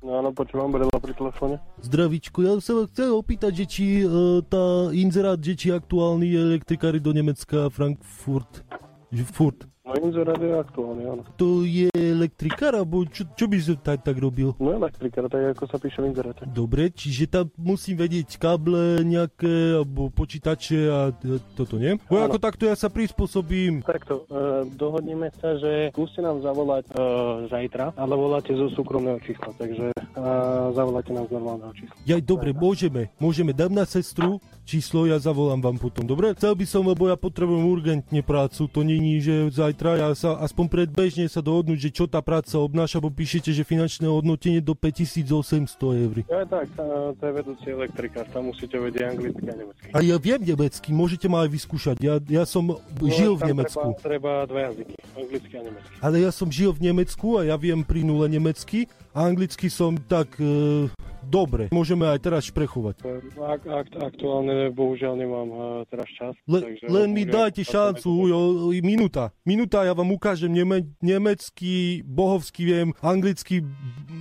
No 0.05 0.21
áno, 0.21 0.29
počúvam, 0.38 0.69
Brela 0.69 1.01
pri 1.01 1.17
telefóne. 1.17 1.57
Zdravíčku, 1.81 2.45
ja 2.45 2.53
sa 2.62 2.85
chcel 2.85 3.09
opýtať, 3.09 3.65
že 3.65 3.65
či 3.65 3.85
uh, 4.05 4.38
tá 4.45 4.93
inzerát, 4.93 5.41
že 5.41 5.57
či 5.57 5.74
aktuálny 5.74 6.29
elektrikári 6.29 7.01
do 7.01 7.09
Nemecka, 7.09 7.74
Frankfurt, 7.74 8.62
že 9.09 9.25
Furt, 9.25 9.65
No 9.95 10.11
inzerát 10.11 10.35
je 10.35 10.51
aktuálne, 10.51 11.03
áno. 11.07 11.23
to 11.39 11.63
je 11.63 11.87
elektrikár, 11.95 12.75
alebo 12.75 13.07
čo, 13.07 13.23
čo 13.31 13.47
by 13.47 13.55
som 13.63 13.79
tak, 13.79 14.03
tak 14.03 14.19
robil? 14.19 14.51
No 14.59 14.75
elektrikár, 14.75 15.31
tak 15.31 15.55
ako 15.55 15.71
sa 15.71 15.79
píše 15.79 16.03
v 16.03 16.11
inzeráte. 16.11 16.43
Dobre, 16.51 16.91
čiže 16.91 17.31
tam 17.31 17.47
musím 17.55 18.03
vedieť 18.03 18.35
káble 18.35 19.07
nejaké, 19.07 19.79
alebo 19.79 20.11
počítače 20.11 20.79
a 20.91 20.99
toto, 21.55 21.79
nie? 21.79 21.95
Bo 22.11 22.19
ako 22.19 22.43
takto 22.43 22.67
ja 22.67 22.75
sa 22.75 22.91
prispôsobím. 22.91 23.87
Takto, 23.87 24.27
e, 24.27 24.67
dohodneme 24.75 25.31
sa, 25.39 25.55
že 25.55 25.95
skúste 25.95 26.19
nám 26.19 26.43
zavolať 26.43 26.91
e, 26.91 26.95
zajtra, 27.47 27.95
ale 27.95 28.13
voláte 28.19 28.51
zo 28.51 28.67
súkromného 28.75 29.23
čísla, 29.23 29.55
takže 29.55 29.95
e, 29.95 30.01
zavoláte 30.75 31.15
nám 31.15 31.31
z 31.31 31.39
normálneho 31.39 31.71
čísla. 31.71 31.95
Ja, 32.03 32.19
dobre, 32.19 32.51
môžeme, 32.51 33.15
môžeme, 33.15 33.55
dám 33.55 33.71
na 33.71 33.87
sestru 33.87 34.43
číslo, 34.67 35.07
ja 35.07 35.21
zavolám 35.21 35.61
vám 35.61 35.77
potom, 35.79 36.03
dobre? 36.03 36.33
Chcel 36.35 36.57
by 36.57 36.65
som, 36.67 36.83
lebo 36.83 37.07
ja 37.07 37.15
potrebujem 37.15 37.63
urgentne 37.69 38.21
prácu, 38.25 38.65
to 38.67 38.81
není, 38.81 39.21
že 39.21 39.53
zajtra, 39.53 39.85
ja 39.94 40.10
sa 40.18 40.42
aspoň 40.42 40.65
predbežne 40.65 41.30
sa 41.30 41.46
dohodnúť, 41.46 41.77
že 41.77 41.89
čo 41.94 42.10
tá 42.10 42.18
práca 42.25 42.58
obnáša, 42.58 42.98
bo 42.98 43.13
píšete, 43.13 43.54
že 43.54 43.62
finančné 43.62 44.10
hodnotenie 44.10 44.58
do 44.58 44.74
5800 44.74 45.77
eur. 45.77 46.15
Ja 46.25 46.42
tak, 46.50 46.65
to 46.74 47.22
je 47.22 47.34
vedúci 47.36 47.65
elektrikár, 47.70 48.25
tam 48.34 48.50
musíte 48.50 48.82
vedieť 48.82 49.13
anglicky 49.13 49.46
a 49.46 49.54
nemecky. 49.54 49.88
A 49.94 49.98
ja 50.01 50.18
viem 50.18 50.42
nemecky, 50.42 50.89
môžete 50.89 51.30
ma 51.30 51.46
aj 51.46 51.50
vyskúšať, 51.54 51.98
ja, 52.01 52.18
ja 52.25 52.44
som 52.50 52.82
žil 53.06 53.38
v 53.38 53.54
Nemecku. 53.54 53.94
Treba, 54.01 54.01
treba 54.01 54.32
dva 54.50 54.60
jazyky, 54.74 54.96
anglicky 55.13 55.54
a 55.54 55.62
nemecky. 55.62 55.94
Ale 56.01 56.15
ja 56.25 56.32
som 56.34 56.48
žil 56.50 56.72
v 56.74 56.82
Nemecku 56.89 57.27
a 57.38 57.42
ja 57.46 57.56
viem 57.60 57.86
pri 57.86 58.01
nule 58.01 58.25
nemecky 58.25 58.89
a 59.13 59.30
anglicky 59.30 59.70
som 59.70 60.00
tak 60.00 60.34
e, 60.42 60.89
dobre. 61.27 61.67
Môžeme 61.74 62.05
aj 62.08 62.20
teraz 62.22 62.48
šprechovať. 62.50 63.01
Ak, 63.36 63.62
ak, 63.65 63.88
aktuálne 64.13 64.70
bohužiaľ 64.72 65.13
nemám 65.17 65.50
e, 65.50 65.58
teraz 65.89 66.10
čas. 66.15 66.34
Le, 66.46 66.62
takže 66.62 66.86
len 66.88 67.10
mi 67.12 67.24
dajte 67.25 67.65
šancu, 67.65 68.10
jo, 68.29 68.39
minúta. 68.79 69.34
Minúta, 69.44 69.84
ja 69.84 69.91
vám 69.91 70.13
ukážem 70.13 70.53
neme, 70.53 70.86
nemecký, 71.01 72.05
bohovský 72.05 72.62
viem, 72.65 72.89
anglicky 73.01 73.65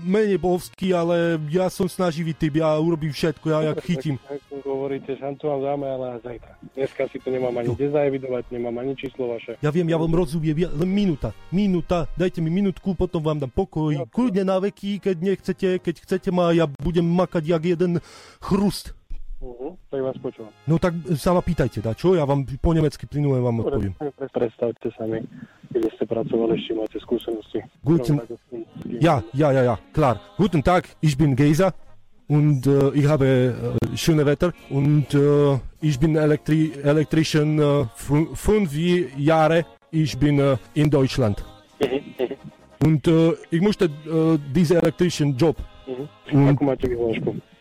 menej 0.05 0.37
bohovský, 0.37 0.93
ale 0.93 1.41
ja 1.49 1.73
som 1.73 1.89
snaživý 1.89 2.37
typ, 2.37 2.61
ja 2.61 2.77
urobím 2.77 3.11
všetko, 3.11 3.47
ja 3.49 3.59
jak 3.73 3.79
chytím. 3.85 4.17
Tak, 4.21 4.37
ako 4.37 4.54
hovoríte, 4.75 5.15
šancu 5.15 5.47
vám 5.47 5.61
dáme, 5.63 5.87
ale 5.87 6.05
až 6.19 6.21
zajtra. 6.27 6.53
Dneska 6.75 7.03
si 7.09 7.17
to 7.23 7.29
nemám 7.31 7.55
ani 7.55 7.71
kde 7.75 7.87
zaevidovať, 7.95 8.45
nemám 8.51 8.75
ani 8.83 8.93
číslo 8.99 9.31
vaše. 9.31 9.55
Ja 9.63 9.71
viem, 9.71 9.87
ja 9.87 9.97
vám 9.97 10.11
rozumiem, 10.11 10.59
ja, 10.59 10.69
len 10.75 10.91
minúta, 10.91 11.31
minúta, 11.55 12.11
dajte 12.19 12.43
mi 12.43 12.51
minútku, 12.51 12.99
potom 12.99 13.23
vám 13.23 13.39
dám 13.39 13.55
pokoj, 13.55 13.95
kľudne 14.11 14.43
na 14.43 14.59
veky, 14.59 14.99
keď 14.99 15.17
nechcete, 15.23 15.69
keď 15.79 15.95
chcete 16.03 16.29
ma, 16.35 16.51
ja 16.51 16.67
budem 16.67 17.07
makať 17.07 17.47
jak 17.47 17.63
jeden 17.63 18.03
chrust. 18.43 18.91
Uh-huh, 19.45 19.77
tak 19.93 20.01
vás 20.01 20.17
počúvam. 20.25 20.49
No 20.65 20.81
tak 20.81 20.97
sa 21.21 21.37
ma 21.37 21.45
pýtajte, 21.45 21.85
da 21.85 21.93
čo? 21.93 22.17
Ja 22.17 22.25
vám 22.25 22.49
po 22.65 22.73
nemecky 22.73 23.05
plynule 23.05 23.45
vám 23.45 23.61
odpoviem. 23.61 23.93
Pre- 23.93 24.33
Predstavte 24.33 24.89
sa 24.97 25.05
mi, 25.05 25.21
kde 25.69 25.89
ste 25.93 26.09
pracovali, 26.09 26.57
čím 26.65 26.81
máte 26.81 26.97
skúsenosti. 26.97 27.61
Guten- 27.85 28.25
Ja, 29.05 29.21
ja, 29.37 29.53
ja, 29.53 29.63
ja, 29.69 29.77
klar. 29.93 30.17
Guten 30.41 30.65
Tag, 30.65 30.89
ich 31.05 31.21
bin 31.21 31.37
Geiser 31.37 31.77
und 32.25 32.65
äh, 32.65 32.97
ich 32.97 33.05
habe 33.05 33.53
schöne 33.97 34.25
Wetter 34.27 34.53
und 34.71 35.13
äh, 35.15 35.59
ich 35.81 35.99
bin 35.99 36.17
Elektri 36.17 36.73
Electrician 36.83 37.59
äh, 37.59 37.63
fün- 37.97 38.35
fünf 38.35 38.73
Jahre. 39.17 39.65
Ich 39.91 40.19
bin 40.19 40.39
äh, 40.39 40.57
in 40.75 40.91
Deutschland. 40.91 41.45
Mhm, 41.81 42.03
Und 42.85 43.07
äh, 43.09 43.33
ich 43.51 43.61
möchte 43.61 43.87
äh, 43.87 44.39
diesen 44.53 44.77
Electrician 44.79 45.37
Job. 45.37 45.57
mhm. 45.87 46.59
Und 46.59 46.59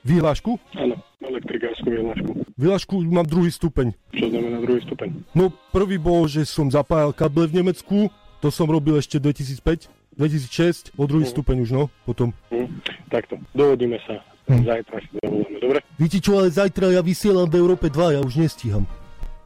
vyhlášku? 0.03 0.59
Áno, 0.75 0.99
elektrikárskú 1.23 1.87
vyhlášku. 1.87 2.31
Vyhlášku 2.59 2.95
mám 3.07 3.23
druhý 3.23 3.47
stupeň. 3.47 3.95
Čo 4.11 4.27
znamená 4.27 4.59
druhý 4.59 4.83
stupeň? 4.83 5.09
No 5.31 5.47
prvý 5.71 5.95
bol, 5.95 6.27
že 6.27 6.43
som 6.43 6.67
zapájal 6.67 7.15
kable 7.15 7.47
v 7.47 7.63
Nemecku. 7.63 8.11
To 8.43 8.51
som 8.51 8.67
robil 8.67 8.99
ešte 8.99 9.15
2005, 9.15 9.87
2006. 10.19 10.91
O 10.99 11.07
druhý 11.07 11.23
Mhm. 11.23 11.31
stupeň 11.31 11.55
už, 11.63 11.69
no, 11.71 11.83
potom. 12.03 12.35
Mhm. 12.51 12.83
Takto, 13.07 13.39
dohodíme 13.55 13.95
sa. 14.03 14.19
Mhm. 14.49 14.63
Zajtra 14.67 14.97
si 14.99 15.09
dovoláme, 15.23 15.57
dobre? 15.59 15.79
Viete 15.95 16.17
čo, 16.19 16.35
ale 16.35 16.51
zajtra 16.51 16.91
ja 16.91 17.01
vysielam 17.01 17.47
v 17.47 17.55
Európe 17.57 17.87
2, 17.87 18.17
ja 18.17 18.21
už 18.21 18.35
nestíham. 18.35 18.83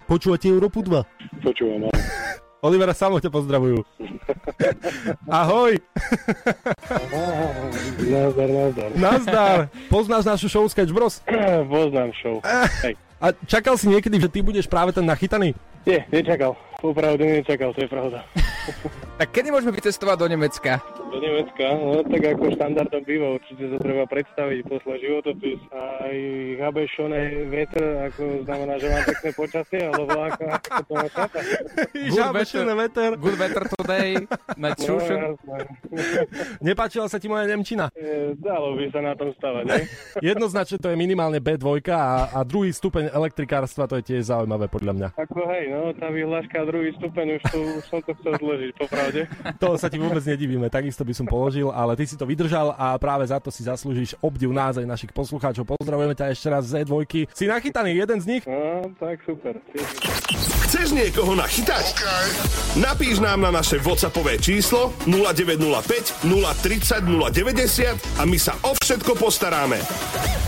Počúvate 0.08 0.48
Európu 0.50 0.82
2? 0.82 1.44
Počúvam, 1.44 1.86
áno. 1.88 1.94
Olivera 2.66 2.90
samo 2.98 3.22
ťa 3.22 3.30
pozdravujú. 3.30 3.86
Ahoj, 5.30 5.78
Nazdar, 8.08 8.50
nazdar. 8.50 8.90
nazdar. 8.98 9.58
Poznáš 9.94 10.24
našu 10.26 10.48
show 10.50 10.66
Sketch 10.66 10.90
Bros? 10.90 11.22
Poznám 11.74 12.10
show. 12.18 12.42
Hej. 12.82 12.98
A 13.18 13.34
čakal 13.46 13.78
si 13.78 13.90
niekedy, 13.90 14.18
že 14.22 14.30
ty 14.30 14.42
budeš 14.42 14.66
práve 14.70 14.94
ten 14.94 15.06
nachytaný? 15.06 15.54
Nie, 15.86 16.06
nečakal. 16.10 16.54
Popravdu 16.82 17.26
nečakal, 17.26 17.74
to 17.74 17.82
je 17.86 17.90
pravda. 17.90 18.22
Tak 19.18 19.28
kedy 19.30 19.48
môžeme 19.50 19.72
vycestovať 19.72 20.18
do 20.18 20.28
Nemecka? 20.28 20.78
Do 21.08 21.18
Nemecka, 21.18 21.68
no 21.74 22.04
tak 22.04 22.22
ako 22.28 22.52
štandardom 22.54 23.02
býva, 23.02 23.28
určite 23.34 23.64
sa 23.66 23.78
treba 23.80 24.04
predstaviť, 24.04 24.60
poslať 24.68 24.98
životopis 25.00 25.60
a 25.72 25.80
aj 26.04 26.18
habešone 26.60 27.20
vetr, 27.48 27.84
ako 28.06 28.24
znamená, 28.44 28.74
že 28.76 28.88
mám 28.88 29.04
pekné 29.06 29.30
počasie, 29.32 29.82
alebo 29.82 30.14
ako, 30.14 30.44
ako 30.46 30.70
to 30.84 30.94
má 30.94 31.08
chápať. 31.10 31.44
Žábešené 31.96 32.74
veter. 32.76 33.10
Good 33.16 33.38
weather 33.38 33.66
today, 33.72 34.10
na 34.56 34.70
No, 34.70 34.78
Čušen. 34.78 35.18
jasné. 35.18 35.58
Nepáčila 36.60 37.08
sa 37.08 37.18
ti 37.18 37.28
moja 37.28 37.48
Nemčina? 37.48 37.90
E, 37.94 38.36
Dalo 38.38 38.76
by 38.76 38.86
sa 38.92 39.00
na 39.02 39.14
tom 39.16 39.32
stavať, 39.34 39.64
ne? 39.64 39.78
Jednoznačne 40.30 40.78
to 40.78 40.92
je 40.92 40.98
minimálne 40.98 41.40
B2 41.40 41.66
a, 41.90 42.06
a 42.30 42.40
druhý 42.44 42.70
stupeň 42.70 43.10
elektrikárstva, 43.10 43.88
to 43.88 43.98
je 43.98 44.14
tiež 44.14 44.28
zaujímavé 44.28 44.68
podľa 44.68 44.94
mňa. 44.94 45.08
Ako 45.18 45.40
hej, 45.50 45.72
no, 45.72 45.96
tá 45.96 46.12
vyhláška 46.12 46.68
druhý 46.68 46.92
stupeň, 46.96 47.40
už, 47.40 47.44
tu, 47.48 47.60
už 47.80 47.84
som 47.88 48.00
to 48.04 48.12
chcel 48.22 48.36
zložiť, 48.58 48.74
popravde. 48.74 49.22
To 49.64 49.78
sa 49.78 49.88
ti 49.88 50.02
vôbec 50.02 50.22
nedivíme, 50.26 50.68
takisto 50.74 51.06
by 51.06 51.14
som 51.14 51.26
položil, 51.30 51.70
ale 51.70 51.94
ty 51.94 52.10
si 52.10 52.18
to 52.18 52.26
vydržal 52.26 52.74
a 52.74 52.98
práve 52.98 53.30
za 53.30 53.38
to 53.38 53.54
si 53.54 53.62
zaslúžiš 53.66 54.18
obdiv 54.22 54.50
nás 54.50 54.78
aj 54.78 54.86
našich 54.90 55.14
poslucháčov. 55.14 55.66
Pozdravujeme 55.78 56.18
ťa 56.18 56.34
ešte 56.34 56.48
raz 56.50 56.66
z 56.66 56.84
E2. 56.84 57.30
Si 57.34 57.46
nachytaný 57.46 57.98
jeden 57.98 58.18
z 58.22 58.26
nich? 58.26 58.44
No, 58.46 58.90
tak 58.98 59.22
super. 59.26 59.58
Chceš 60.68 60.92
niekoho 60.92 61.32
nachytať? 61.38 61.86
Okay. 61.96 62.28
Napíš 62.84 63.24
nám 63.24 63.48
na 63.48 63.52
naše 63.56 63.80
WhatsAppové 63.80 64.36
číslo 64.36 64.92
0905 65.08 66.28
030 66.28 67.08
090 67.08 68.20
a 68.20 68.24
my 68.28 68.38
sa 68.38 68.54
o 68.68 68.76
všetko 68.76 69.16
postaráme. 69.16 69.80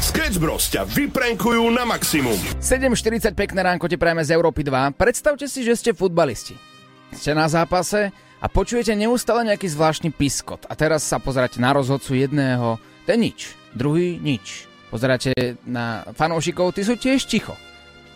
Sketch 0.04 0.38
Bros 0.38 0.68
ťa 0.68 0.86
vyprenkujú 0.86 1.64
na 1.72 1.88
maximum. 1.88 2.36
7.40 2.60 3.32
pekné 3.32 3.64
ránko 3.64 3.88
ti 3.88 3.96
prajeme 3.96 4.22
z 4.28 4.36
Európy 4.36 4.68
2. 4.68 5.00
Predstavte 5.00 5.48
si, 5.48 5.64
že 5.64 5.80
ste 5.80 5.92
futbalisti. 5.96 6.69
Ste 7.14 7.34
na 7.34 7.50
zápase 7.50 8.14
a 8.40 8.46
počujete 8.48 8.96
neustále 8.96 9.44
nejaký 9.44 9.68
zvláštny 9.68 10.14
piskot. 10.16 10.64
A 10.70 10.74
teraz 10.78 11.04
sa 11.04 11.20
pozeráte 11.20 11.60
na 11.60 11.76
rozhodcu 11.76 12.16
jedného, 12.16 12.80
ten 13.04 13.20
nič, 13.20 13.58
druhý 13.74 14.22
nič. 14.22 14.70
Pozeráte 14.90 15.58
na 15.66 16.06
fanúšikov, 16.18 16.74
tí 16.74 16.82
sú 16.82 16.98
tiež 16.98 17.26
ticho. 17.30 17.54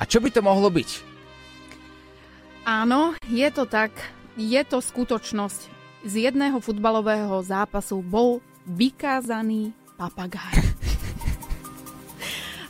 A 0.02 0.10
čo 0.10 0.18
by 0.18 0.30
to 0.34 0.42
mohlo 0.42 0.74
byť? 0.74 0.90
Áno, 2.66 3.14
je 3.30 3.50
to 3.52 3.68
tak. 3.68 3.92
Je 4.40 4.62
to 4.66 4.82
skutočnosť. 4.82 5.62
Z 6.04 6.14
jedného 6.32 6.58
futbalového 6.60 7.40
zápasu 7.46 8.02
bol 8.02 8.42
vykázaný 8.66 9.76
papagaj. 10.00 10.83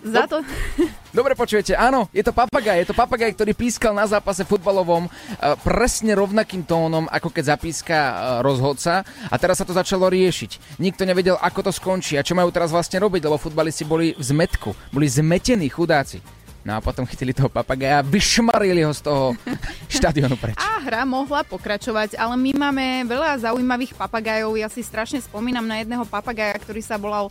Za 0.04 0.28
to... 0.28 0.44
Dobre 1.18 1.38
počujete, 1.38 1.78
áno, 1.78 2.10
je 2.10 2.26
to 2.26 2.36
papagaj, 2.36 2.84
je 2.84 2.88
to 2.90 2.98
papagaj, 2.98 3.32
ktorý 3.38 3.54
pískal 3.56 3.94
na 3.94 4.04
zápase 4.04 4.44
futbalovom 4.44 5.08
uh, 5.08 5.14
presne 5.62 6.18
rovnakým 6.18 6.66
tónom, 6.66 7.06
ako 7.08 7.30
keď 7.30 7.56
zapíska 7.56 7.98
uh, 7.98 8.16
rozhodca 8.42 9.06
a 9.30 9.36
teraz 9.38 9.62
sa 9.62 9.66
to 9.66 9.78
začalo 9.78 10.10
riešiť. 10.10 10.82
Nikto 10.82 11.06
nevedel, 11.06 11.38
ako 11.38 11.70
to 11.70 11.72
skončí 11.72 12.18
a 12.18 12.26
čo 12.26 12.34
majú 12.34 12.50
teraz 12.50 12.74
vlastne 12.74 12.98
robiť, 13.00 13.30
lebo 13.30 13.38
futbalisti 13.38 13.86
boli 13.86 14.18
v 14.18 14.24
zmetku, 14.26 14.74
boli 14.90 15.06
zmetení 15.06 15.70
chudáci. 15.70 16.20
No 16.64 16.80
a 16.80 16.82
potom 16.82 17.04
chytili 17.04 17.36
toho 17.36 17.52
papagaja 17.52 18.00
a 18.00 18.08
vyšmarili 18.08 18.88
ho 18.88 18.96
z 18.96 19.04
toho 19.04 19.36
štadionu 20.00 20.40
preč. 20.40 20.56
A 20.56 20.80
hra 20.80 21.04
mohla 21.04 21.44
pokračovať, 21.44 22.16
ale 22.16 22.40
my 22.40 22.52
máme 22.56 22.86
veľa 23.04 23.52
zaujímavých 23.52 23.94
papagajov. 24.00 24.56
Ja 24.56 24.72
si 24.72 24.80
strašne 24.80 25.20
spomínam 25.20 25.68
na 25.68 25.84
jedného 25.84 26.08
papagaja, 26.08 26.56
ktorý 26.64 26.80
sa 26.80 26.96
volal 26.96 27.28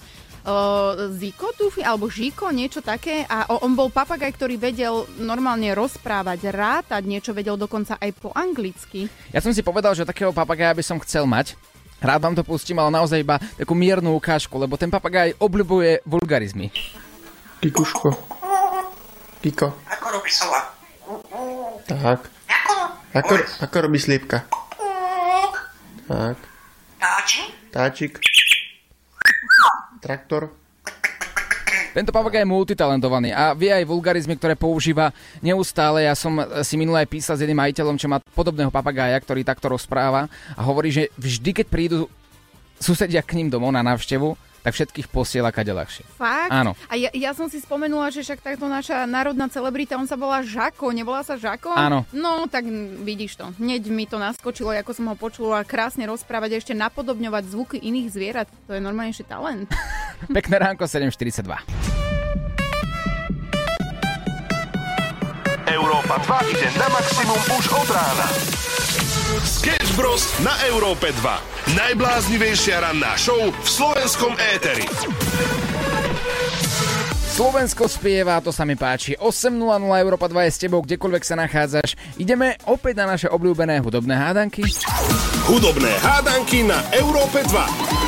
uh, 0.46 1.10
Ziko, 1.16 1.50
tufi, 1.54 1.82
alebo 1.82 2.10
Žiko, 2.10 2.50
niečo 2.50 2.82
také. 2.82 3.26
A 3.26 3.46
on 3.62 3.74
bol 3.74 3.88
papagaj, 3.88 4.34
ktorý 4.34 4.58
vedel 4.58 5.06
normálne 5.18 5.72
rozprávať, 5.74 6.50
rátať, 6.50 7.02
niečo 7.06 7.32
vedel 7.34 7.58
dokonca 7.58 7.98
aj 7.98 8.10
po 8.18 8.30
anglicky. 8.34 9.06
Ja 9.34 9.42
som 9.42 9.54
si 9.54 9.62
povedal, 9.62 9.94
že 9.94 10.06
takého 10.06 10.34
papagaja 10.34 10.74
by 10.76 10.84
som 10.84 10.98
chcel 11.02 11.26
mať. 11.26 11.54
Rád 12.02 12.18
vám 12.18 12.34
to 12.34 12.42
pustím, 12.42 12.82
ale 12.82 12.90
naozaj 12.90 13.22
iba 13.22 13.38
takú 13.54 13.78
miernu 13.78 14.18
ukážku, 14.18 14.58
lebo 14.58 14.74
ten 14.74 14.90
papagaj 14.90 15.38
obľubuje 15.38 16.02
vulgarizmy. 16.02 16.74
Kikuško. 17.62 18.10
Kiko. 19.38 19.70
Ako 19.86 20.06
robí 20.10 20.30
sova? 20.34 20.74
Tak. 21.86 22.26
Ako? 23.14 23.34
Ako, 23.62 23.76
robí 23.86 24.02
sliepka? 24.02 24.42
Tak. 26.10 26.36
Táči? 26.98 27.42
Táčik. 27.70 28.18
Traktor. 30.02 30.50
Tento 31.92 32.10
papagaj 32.10 32.42
je 32.42 32.48
multitalentovaný 32.48 33.30
a 33.36 33.54
vie 33.54 33.70
aj 33.70 33.86
vulgarizmy, 33.86 34.34
ktoré 34.34 34.58
používa 34.58 35.14
neustále. 35.44 36.08
Ja 36.08 36.16
som 36.18 36.40
si 36.64 36.74
minulé 36.74 37.04
aj 37.04 37.12
písal 37.12 37.36
s 37.38 37.42
jedným 37.44 37.60
majiteľom, 37.62 38.00
čo 38.00 38.10
má 38.10 38.18
podobného 38.32 38.72
papagája, 38.72 39.14
ktorý 39.20 39.46
takto 39.46 39.70
rozpráva 39.70 40.26
a 40.56 40.60
hovorí, 40.64 40.90
že 40.90 41.12
vždy, 41.20 41.62
keď 41.62 41.66
prídu 41.68 42.10
susedia 42.80 43.22
k 43.22 43.38
ním 43.38 43.52
domov 43.52 43.70
na 43.70 43.84
návštevu, 43.84 44.34
tak 44.62 44.72
všetkých 44.78 45.10
posiela 45.10 45.50
kade 45.50 45.74
ľahšie. 45.74 46.06
Fakt? 46.14 46.54
Áno. 46.54 46.78
A 46.86 46.94
ja, 46.94 47.10
ja 47.10 47.34
som 47.34 47.50
si 47.50 47.58
spomenula, 47.58 48.14
že 48.14 48.22
však 48.22 48.40
takto 48.40 48.70
naša 48.70 49.04
národná 49.10 49.50
celebrita, 49.50 49.98
on 49.98 50.06
sa 50.06 50.14
volá 50.14 50.40
Žako, 50.46 50.94
nevolá 50.94 51.26
sa 51.26 51.34
Žako? 51.34 51.74
Áno. 51.74 52.06
No, 52.14 52.46
tak 52.46 52.64
vidíš 53.02 53.42
to. 53.42 53.50
Hneď 53.58 53.90
mi 53.90 54.06
to 54.06 54.22
naskočilo, 54.22 54.70
ako 54.70 54.92
som 54.94 55.10
ho 55.10 55.16
počula 55.18 55.66
krásne 55.66 56.06
rozprávať 56.06 56.54
a 56.54 56.60
ešte 56.62 56.74
napodobňovať 56.78 57.44
zvuky 57.50 57.76
iných 57.82 58.08
zvierat. 58.14 58.48
To 58.70 58.78
je 58.78 58.80
normálne 58.80 59.10
ešte 59.10 59.26
talent. 59.26 59.66
Pekné 60.38 60.56
ránko 60.62 60.86
742. 60.86 61.42
Európa 65.66 66.14
2 66.22 66.52
ide 66.54 66.68
na 66.78 66.86
maximum 66.90 67.40
už 67.58 67.64
od 67.74 67.88
rána. 67.90 68.61
Sketch 69.92 70.00
Bros. 70.00 70.24
na 70.40 70.56
Európe 70.72 71.12
2. 71.20 71.76
Najbláznivejšia 71.76 72.80
ranná 72.80 73.12
show 73.20 73.36
v 73.36 73.68
slovenskom 73.68 74.32
éteri. 74.56 74.88
Slovensko 77.28 77.84
spieva, 77.92 78.40
to 78.40 78.48
sa 78.48 78.64
mi 78.64 78.72
páči. 78.72 79.20
8.00 79.20 79.52
Európa 80.00 80.32
2 80.32 80.48
je 80.48 80.52
s 80.52 80.58
tebou, 80.64 80.80
kdekoľvek 80.80 81.22
sa 81.28 81.36
nachádzaš. 81.36 82.00
Ideme 82.16 82.56
opäť 82.64 83.04
na 83.04 83.12
naše 83.12 83.28
obľúbené 83.28 83.84
hudobné 83.84 84.16
hádanky. 84.16 84.64
Hudobné 85.44 85.92
hádanky 86.00 86.64
na 86.64 86.80
Európe 86.96 87.44
2. 87.44 88.01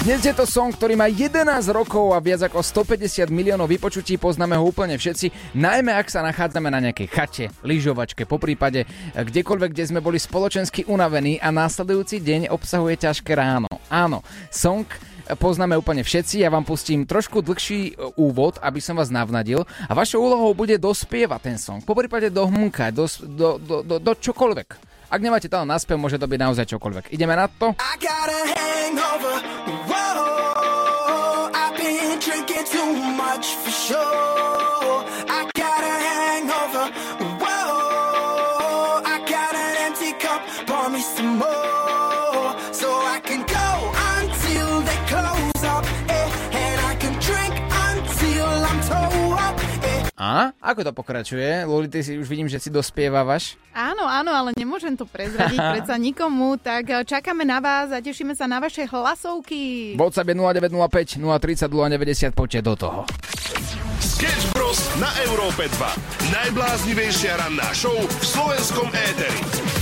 Dnes 0.00 0.24
je 0.24 0.32
to 0.32 0.48
song, 0.48 0.72
ktorý 0.72 0.96
má 0.96 1.12
11 1.12 1.44
rokov 1.76 2.16
a 2.16 2.24
viac 2.24 2.48
ako 2.48 2.64
150 2.64 3.28
miliónov 3.28 3.68
vypočutí, 3.68 4.16
poznáme 4.16 4.56
ho 4.56 4.64
úplne 4.64 4.96
všetci, 4.96 5.52
najmä 5.52 5.92
ak 5.92 6.08
sa 6.08 6.24
nachádzame 6.24 6.72
na 6.72 6.80
nejakej 6.80 7.08
chate, 7.12 7.44
lyžovačke, 7.60 8.24
po 8.24 8.40
prípade 8.40 8.88
kdekoľvek, 9.12 9.76
kde 9.76 9.84
sme 9.92 10.00
boli 10.00 10.16
spoločensky 10.16 10.88
unavení 10.88 11.36
a 11.36 11.52
následujúci 11.52 12.16
deň 12.16 12.48
obsahuje 12.48 12.96
ťažké 12.96 13.36
ráno. 13.36 13.68
Áno, 13.92 14.24
song 14.48 14.88
poznáme 15.36 15.76
úplne 15.76 16.00
všetci, 16.00 16.40
ja 16.40 16.48
vám 16.48 16.64
pustím 16.64 17.04
trošku 17.04 17.44
dlhší 17.44 17.92
e, 17.92 18.16
úvod, 18.16 18.56
aby 18.64 18.80
som 18.80 18.96
vás 18.96 19.12
navnadil 19.12 19.68
a 19.84 19.92
vašou 19.92 20.24
úlohou 20.24 20.56
bude 20.56 20.80
dospievať 20.80 21.40
ten 21.44 21.58
song, 21.60 21.84
po 21.84 21.92
prípade 21.92 22.32
dohmkať, 22.32 22.96
do, 22.96 23.04
do, 23.28 23.48
do, 23.60 23.76
do, 23.84 23.96
do 24.00 24.12
čokoľvek. 24.16 24.89
Ak 25.10 25.18
nemáte 25.18 25.50
tam 25.50 25.66
naspev, 25.66 25.98
môže 25.98 26.22
to 26.22 26.30
byť 26.30 26.38
naozaj 26.38 26.64
čokoľvek. 26.70 27.10
Ideme 27.10 27.34
na 27.34 27.50
to. 27.50 27.74
some 32.80 33.10
A? 50.40 50.56
Ako 50.72 50.80
to 50.80 50.96
pokračuje? 50.96 51.68
Luli, 51.68 51.84
ty 51.92 52.00
si 52.00 52.16
už 52.16 52.24
vidím, 52.24 52.48
že 52.48 52.56
si 52.56 52.72
dospievavaš. 52.72 53.60
Áno, 53.76 54.08
áno, 54.08 54.32
ale 54.32 54.56
nemôžem 54.56 54.96
to 54.96 55.04
prezradiť 55.04 55.60
predsa 55.76 56.00
nikomu, 56.00 56.56
tak 56.56 56.88
eh, 56.88 57.04
čakáme 57.04 57.44
na 57.44 57.60
vás 57.60 57.92
a 57.92 58.00
tešíme 58.00 58.32
sa 58.32 58.48
na 58.48 58.56
vaše 58.56 58.88
hlasovky. 58.88 59.94
WhatsApp 60.00 60.32
je 60.32 60.36
0905 60.40 61.20
030 61.20 61.68
090, 61.68 62.32
poďte 62.32 62.60
do 62.64 62.72
toho. 62.72 63.00
Sketch 64.00 64.48
Bros. 64.56 64.80
na 64.96 65.12
Európe 65.28 65.68
2. 65.68 66.32
Najbláznivejšia 66.32 67.36
ranná 67.36 67.68
show 67.76 67.92
v 67.92 68.24
slovenskom 68.24 68.88
éteri. 68.96 69.79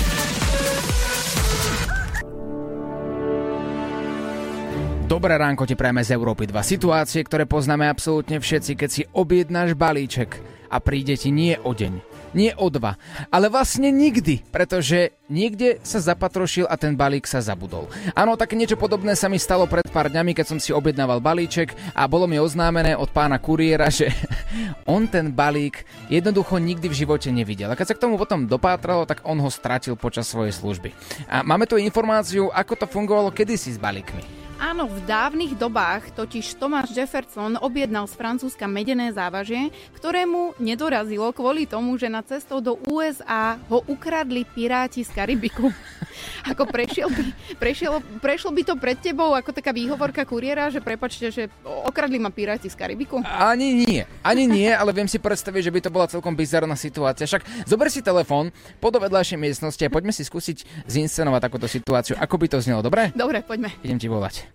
Dobré 5.09 5.41
ránko 5.41 5.65
ti 5.65 5.73
prajeme 5.73 6.05
z 6.05 6.13
Európy 6.13 6.45
2. 6.45 6.61
Situácie, 6.61 7.25
ktoré 7.25 7.49
poznáme 7.49 7.89
absolútne 7.89 8.37
všetci, 8.45 8.77
keď 8.77 8.91
si 8.93 9.03
objednáš 9.17 9.73
balíček 9.73 10.37
a 10.69 10.85
príde 10.85 11.17
ti 11.17 11.33
nie 11.33 11.57
o 11.65 11.73
deň, 11.73 12.05
nie 12.37 12.53
o 12.53 12.69
dva, 12.69 13.01
ale 13.33 13.49
vlastne 13.49 13.89
nikdy, 13.89 14.45
pretože 14.53 15.17
niekde 15.33 15.81
sa 15.81 16.05
zapatrošil 16.05 16.69
a 16.69 16.77
ten 16.77 16.93
balík 16.93 17.25
sa 17.25 17.41
zabudol. 17.41 17.89
Áno, 18.13 18.37
také 18.37 18.53
niečo 18.53 18.77
podobné 18.77 19.17
sa 19.17 19.33
mi 19.33 19.41
stalo 19.41 19.65
pred 19.65 19.89
pár 19.89 20.13
dňami, 20.13 20.37
keď 20.37 20.45
som 20.45 20.61
si 20.61 20.77
objednával 20.77 21.25
balíček 21.25 21.73
a 21.97 22.05
bolo 22.05 22.29
mi 22.29 22.37
oznámené 22.37 22.93
od 22.93 23.09
pána 23.09 23.41
kuriéra, 23.41 23.89
že 23.89 24.13
on 24.93 25.09
ten 25.09 25.33
balík 25.33 25.89
jednoducho 26.13 26.61
nikdy 26.61 26.85
v 26.85 26.99
živote 27.09 27.33
nevidel. 27.33 27.73
A 27.73 27.81
keď 27.81 27.87
sa 27.89 27.97
k 27.97 28.05
tomu 28.05 28.21
potom 28.21 28.45
dopátralo, 28.45 29.09
tak 29.09 29.25
on 29.25 29.41
ho 29.41 29.49
stratil 29.49 29.97
počas 29.97 30.29
svojej 30.29 30.53
služby. 30.53 30.93
A 31.33 31.41
máme 31.41 31.65
tu 31.65 31.81
informáciu, 31.81 32.53
ako 32.53 32.77
to 32.77 32.85
fungovalo 32.85 33.33
kedysi 33.33 33.73
s 33.73 33.81
balíkmi. 33.81 34.48
Áno, 34.59 34.91
v 34.91 34.99
dávnych 35.07 35.55
dobách 35.55 36.11
totiž 36.19 36.59
Thomas 36.59 36.91
Jefferson 36.91 37.55
objednal 37.63 38.11
z 38.11 38.19
Francúzska 38.19 38.67
medené 38.67 39.15
závažie, 39.15 39.71
ktorému 39.95 40.59
nedorazilo 40.59 41.31
kvôli 41.31 41.63
tomu, 41.63 41.95
že 41.95 42.11
na 42.11 42.27
cestou 42.27 42.59
do 42.59 42.75
USA 42.91 43.55
ho 43.71 43.87
ukradli 43.87 44.43
piráti 44.43 45.07
z 45.07 45.15
Karibiku. 45.15 45.71
Ako 46.51 46.67
prešiel 46.67 47.07
by, 47.07 47.23
prešiel, 47.55 48.03
prešlo 48.19 48.51
by 48.51 48.63
to 48.67 48.75
pred 48.75 48.99
tebou 48.99 49.31
ako 49.39 49.55
taká 49.55 49.71
výhovorka 49.71 50.27
kuriéra, 50.27 50.67
že 50.67 50.83
prepačte, 50.83 51.31
že 51.31 51.47
okradli 51.63 52.19
ma 52.19 52.35
piráti 52.35 52.67
z 52.67 52.75
Karibiku? 52.75 53.23
Ani 53.23 53.87
nie, 53.87 54.03
ani 54.27 54.51
nie, 54.51 54.67
ale 54.75 54.91
viem 54.91 55.07
si 55.07 55.23
predstaviť, 55.23 55.71
že 55.71 55.75
by 55.75 55.81
to 55.87 55.95
bola 55.95 56.11
celkom 56.11 56.35
bizarná 56.35 56.75
situácia. 56.75 57.31
Však 57.31 57.71
zober 57.71 57.87
si 57.95 58.03
telefón, 58.03 58.51
po 58.83 58.91
do 58.91 58.99
vedľajšej 58.99 59.39
miestnosti 59.39 59.83
a 59.87 59.93
poďme 59.93 60.11
si 60.11 60.27
skúsiť 60.27 60.91
zinscenovať 60.91 61.41
takúto 61.47 61.71
situáciu. 61.71 62.19
Ako 62.19 62.35
by 62.35 62.47
to 62.51 62.59
znelo, 62.59 62.83
dobre? 62.83 63.15
Dobre, 63.15 63.47
poďme. 63.47 63.71
Idem 63.87 64.03
ti 64.03 64.11
volať. 64.11 64.48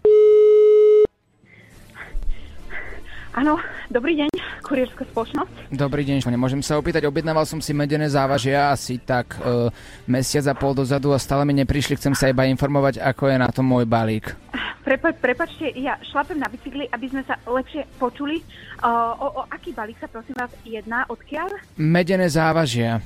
Áno, 3.33 3.57
dobrý 3.89 4.13
deň, 4.13 4.29
kurierská 4.61 5.09
spoločnosť. 5.09 5.73
Dobrý 5.73 6.05
deň, 6.05 6.21
môžem 6.37 6.61
sa 6.61 6.77
opýtať, 6.77 7.09
objednával 7.09 7.49
som 7.49 7.57
si 7.57 7.73
medené 7.73 8.05
závažia 8.05 8.69
asi 8.69 9.01
tak 9.01 9.41
e, 9.41 9.73
mesiac 10.05 10.45
a 10.49 10.53
pol 10.53 10.77
dozadu 10.77 11.09
a 11.09 11.17
stále 11.17 11.41
mi 11.41 11.57
neprišli, 11.57 11.97
chcem 11.97 12.13
sa 12.13 12.29
iba 12.29 12.45
informovať, 12.45 13.01
ako 13.01 13.33
je 13.33 13.37
na 13.41 13.49
tom 13.49 13.65
môj 13.65 13.89
balík. 13.89 14.37
Prepa- 14.85 15.17
prepačte, 15.17 15.65
ja 15.79 15.97
šlapem 16.13 16.37
na 16.37 16.45
bicykli, 16.45 16.85
aby 16.93 17.09
sme 17.09 17.25
sa 17.25 17.39
lepšie 17.49 17.89
počuli. 17.97 18.43
Uh, 18.83 19.15
o, 19.17 19.27
o 19.39 19.41
aký 19.49 19.73
balík 19.73 19.97
sa 19.97 20.11
prosím 20.11 20.37
vás 20.37 20.51
jedná? 20.61 21.07
Odkiaľ? 21.09 21.49
Medené 21.79 22.29
závažia. 22.29 23.01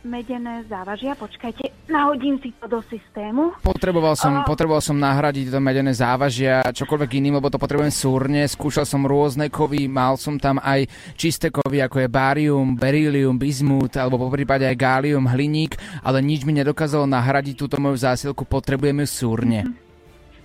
Medené 0.00 0.64
závažia, 0.64 1.12
počkajte, 1.12 1.92
nahodím 1.92 2.40
si 2.40 2.56
to 2.56 2.64
do 2.64 2.80
systému. 2.88 3.52
Potreboval 3.60 4.16
som, 4.16 4.40
A- 4.40 4.48
potreboval 4.48 4.80
som 4.80 4.96
nahradiť 4.96 5.52
to 5.52 5.60
medené 5.60 5.92
závažia, 5.92 6.64
čokoľvek 6.72 7.20
iným, 7.20 7.36
lebo 7.36 7.52
to 7.52 7.60
potrebujem 7.60 7.92
súrne. 7.92 8.48
Skúšal 8.48 8.88
som 8.88 9.04
rôzne 9.04 9.52
kovy, 9.52 9.92
mal 9.92 10.16
som 10.16 10.40
tam 10.40 10.56
aj 10.56 10.88
čisté 11.20 11.52
kovy, 11.52 11.84
ako 11.84 12.00
je 12.00 12.08
barium, 12.08 12.72
berylium, 12.72 13.36
bismut, 13.36 13.92
alebo 14.00 14.16
po 14.16 14.32
prípade 14.32 14.64
aj 14.64 14.80
gálium, 14.80 15.28
hliník, 15.28 15.76
ale 16.00 16.24
nič 16.24 16.48
mi 16.48 16.56
nedokázalo 16.56 17.04
nahradiť 17.04 17.60
túto 17.60 17.76
moju 17.76 18.00
zásilku, 18.00 18.48
potrebujem 18.48 19.04
ju 19.04 19.08
súrne. 19.20 19.68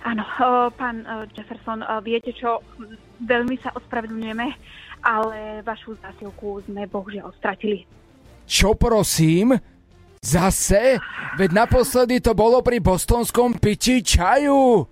Áno, 0.04 0.20
uh, 0.20 0.68
pán 0.76 1.00
uh, 1.08 1.24
Jefferson, 1.32 1.80
uh, 1.80 2.04
viete 2.04 2.28
čo, 2.36 2.60
veľmi 3.24 3.56
sa 3.64 3.72
ospravedlňujeme, 3.72 4.46
ale 5.00 5.64
vašu 5.64 5.96
zásilku 6.04 6.60
sme 6.68 6.84
bohužiaľ 6.92 7.32
stratili. 7.40 7.88
Čo 8.46 8.78
prosím? 8.78 9.58
Zase? 10.22 11.02
Veď 11.36 11.50
naposledy 11.52 12.22
to 12.22 12.32
bolo 12.32 12.62
pri 12.62 12.80
bostonskom 12.80 13.60
pití 13.60 14.00
čaju. 14.00 14.86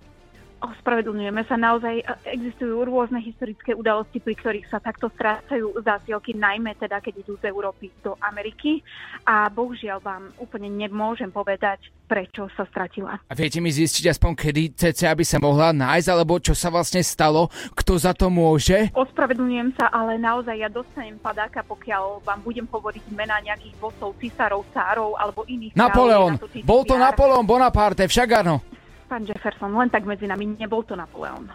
Ospravedlňujeme 0.65 1.45
sa, 1.45 1.55
naozaj 1.61 2.01
e, 2.01 2.05
existujú 2.33 2.81
rôzne 2.89 3.21
historické 3.21 3.77
udalosti, 3.77 4.17
pri 4.17 4.33
ktorých 4.33 4.67
sa 4.73 4.81
takto 4.81 5.13
strácajú 5.13 5.77
zásielky, 5.85 6.33
najmä 6.33 6.73
teda, 6.81 6.97
keď 6.97 7.21
idú 7.21 7.37
z 7.37 7.53
Európy 7.53 7.93
do 8.01 8.17
Ameriky. 8.17 8.81
A 9.29 9.45
bohužiaľ 9.53 10.01
vám 10.01 10.23
úplne 10.41 10.73
nemôžem 10.73 11.29
povedať, 11.29 11.93
prečo 12.05 12.49
sa 12.53 12.65
stratila. 12.69 13.17
A 13.29 13.33
viete 13.33 13.57
mi 13.61 13.73
zistiť 13.73 14.13
aspoň, 14.13 14.31
kedy 14.37 14.61
CCA 14.77 15.17
by 15.17 15.25
sa 15.25 15.37
mohla 15.41 15.73
nájsť, 15.73 16.07
alebo 16.09 16.37
čo 16.37 16.53
sa 16.53 16.69
vlastne 16.69 17.01
stalo? 17.01 17.49
Kto 17.73 17.97
za 17.97 18.13
to 18.13 18.29
môže? 18.29 18.93
Ospravedlňujem 18.93 19.73
sa, 19.77 19.89
ale 19.89 20.21
naozaj 20.21 20.55
ja 20.57 20.69
dostanem 20.69 21.17
padáka, 21.17 21.65
pokiaľ 21.65 22.21
vám 22.21 22.39
budem 22.45 22.65
hovoriť 22.69 23.05
mená 23.13 23.41
nejakých 23.41 23.75
bosov, 23.81 24.13
cisárov, 24.21 24.65
cárov 24.69 25.17
alebo 25.17 25.45
iných 25.49 25.73
Napoleon. 25.73 26.37
na 26.37 26.61
Bol 26.61 26.85
to. 26.85 26.95
Napoleon 26.95 27.45
Bonaparte, 27.45 28.05
však 28.05 28.45
áno. 28.45 28.74
Pán 29.05 29.21
Jefferson, 29.21 29.69
len 29.77 29.89
tak 29.93 30.05
medzi 30.05 30.25
nami, 30.25 30.57
nebol 30.57 30.81
to 30.81 30.97
Napoleon. 30.97 31.45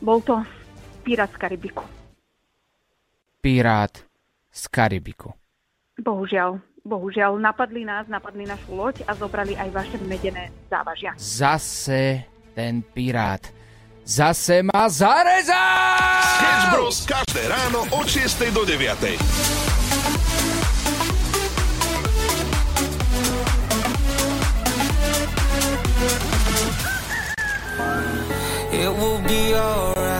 Bol 0.00 0.24
to 0.24 0.40
pirát 1.04 1.28
z 1.28 1.36
Karibiku. 1.36 1.84
Pirát 3.40 3.92
z 4.48 4.62
Karibiku. 4.72 5.32
Bohužiaľ, 5.96 6.60
bohužiaľ, 6.84 7.40
napadli 7.40 7.84
nás, 7.84 8.08
napadli 8.08 8.44
našu 8.44 8.76
loď 8.76 9.04
a 9.08 9.12
zobrali 9.16 9.56
aj 9.56 9.68
vaše 9.72 9.96
medené 10.04 10.52
závažia. 10.68 11.12
Zase 11.16 12.24
ten 12.56 12.80
pirát. 12.80 13.44
Zase 14.06 14.62
ma 14.62 14.88
zarezal! 14.88 16.22
Sketch 16.22 16.66
Bros. 16.70 16.98
každé 17.04 17.42
ráno 17.48 17.84
od 17.90 18.06
6 18.06 18.54
do 18.54 18.62
9. 18.62 19.55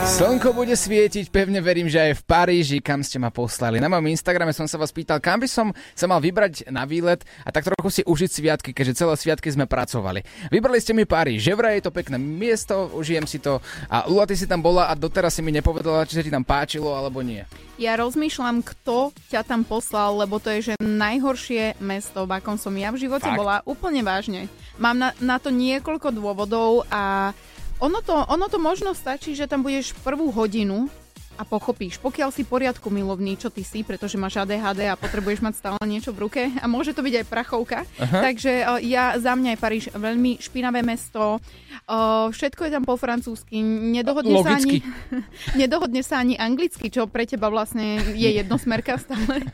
Slnko 0.07 0.57
bude 0.57 0.73
svietiť, 0.73 1.29
pevne 1.29 1.59
verím, 1.61 1.90
že 1.90 1.99
aj 1.99 2.12
v 2.19 2.23
Paríži, 2.25 2.79
kam 2.81 3.03
ste 3.03 3.21
ma 3.21 3.29
poslali. 3.29 3.83
Na 3.83 3.90
mojom 3.90 4.09
Instagrame 4.09 4.55
som 4.55 4.64
sa 4.64 4.81
vás 4.81 4.95
pýtal, 4.95 5.21
kam 5.21 5.42
by 5.42 5.51
som 5.51 5.75
sa 5.92 6.07
mal 6.09 6.23
vybrať 6.23 6.71
na 6.71 6.87
výlet 6.88 7.21
a 7.45 7.53
tak 7.53 7.69
trochu 7.69 7.90
si 7.90 8.03
užiť 8.07 8.31
sviatky, 8.31 8.71
keďže 8.73 9.03
celé 9.03 9.19
sviatky 9.19 9.51
sme 9.53 9.66
pracovali. 9.66 10.23
Vybrali 10.49 10.79
ste 10.81 10.95
mi 10.95 11.05
Paríž, 11.05 11.42
že 11.42 11.59
vraj 11.59 11.83
je 11.83 11.90
to 11.90 11.92
pekné 11.92 12.16
miesto, 12.23 12.88
užijem 12.97 13.29
si 13.29 13.42
to 13.42 13.59
a 13.90 14.07
Lula, 14.09 14.31
ty 14.31 14.38
si 14.38 14.49
tam 14.49 14.62
bola 14.62 14.88
a 14.88 14.97
doteraz 14.97 15.37
si 15.37 15.42
mi 15.42 15.53
nepovedala, 15.53 16.09
či 16.09 16.16
sa 16.16 16.25
ti 16.25 16.31
tam 16.33 16.47
páčilo 16.47 16.95
alebo 16.95 17.21
nie. 17.21 17.45
Ja 17.77 17.99
rozmýšľam, 18.01 18.64
kto 18.64 19.12
ťa 19.29 19.45
tam 19.45 19.69
poslal, 19.69 20.16
lebo 20.23 20.40
to 20.40 20.49
je 20.55 20.73
že 20.73 20.75
najhoršie 20.81 21.77
mesto, 21.83 22.25
v 22.25 22.40
akom 22.40 22.57
som 22.57 22.73
ja 22.73 22.88
v 22.88 23.05
živote 23.05 23.29
Fakt? 23.29 23.37
bola. 23.37 23.61
Úplne 23.69 24.01
vážne. 24.01 24.49
Mám 24.81 24.97
na, 24.97 25.11
na 25.21 25.37
to 25.37 25.53
niekoľko 25.53 26.09
dôvodov 26.09 26.88
a 26.88 27.35
ono 27.80 28.00
to, 28.00 28.24
ono 28.28 28.48
to 28.48 28.58
možno 28.58 28.94
stačí, 28.94 29.36
že 29.36 29.46
tam 29.46 29.62
budeš 29.62 29.92
prvú 30.00 30.32
hodinu 30.32 30.88
a 31.37 31.42
pochopíš, 31.44 32.01
pokiaľ 32.01 32.33
si 32.33 32.42
poriadku 32.42 32.88
milovný, 32.88 33.37
čo 33.37 33.53
ty 33.53 33.61
si, 33.61 33.85
pretože 33.85 34.16
máš 34.16 34.40
ADHD 34.40 34.88
a 34.88 34.96
potrebuješ 34.96 35.44
mať 35.44 35.55
stále 35.61 35.81
niečo 35.85 36.11
v 36.16 36.29
ruke 36.29 36.42
a 36.49 36.64
môže 36.64 36.96
to 36.96 37.05
byť 37.05 37.14
aj 37.20 37.27
prachovka. 37.29 37.79
Aha. 38.01 38.18
Takže 38.25 38.53
uh, 38.64 38.81
ja 38.81 39.14
za 39.20 39.37
mňa 39.37 39.55
je 39.55 39.59
Paríž 39.61 39.85
veľmi 39.92 40.40
špinavé 40.40 40.81
mesto, 40.81 41.37
uh, 41.38 42.29
všetko 42.33 42.66
je 42.66 42.70
tam 42.72 42.85
po 42.88 42.96
francúzsky, 42.96 43.61
nedohodne 43.62 44.40
sa, 44.40 44.57
ani, 44.57 44.81
nedohodne 45.61 46.01
sa 46.01 46.25
ani 46.25 46.40
anglicky, 46.40 46.88
čo 46.88 47.05
pre 47.05 47.29
teba 47.29 47.53
vlastne 47.53 48.01
je 48.16 48.31
jednosmerka 48.40 48.96
stále. 48.96 49.44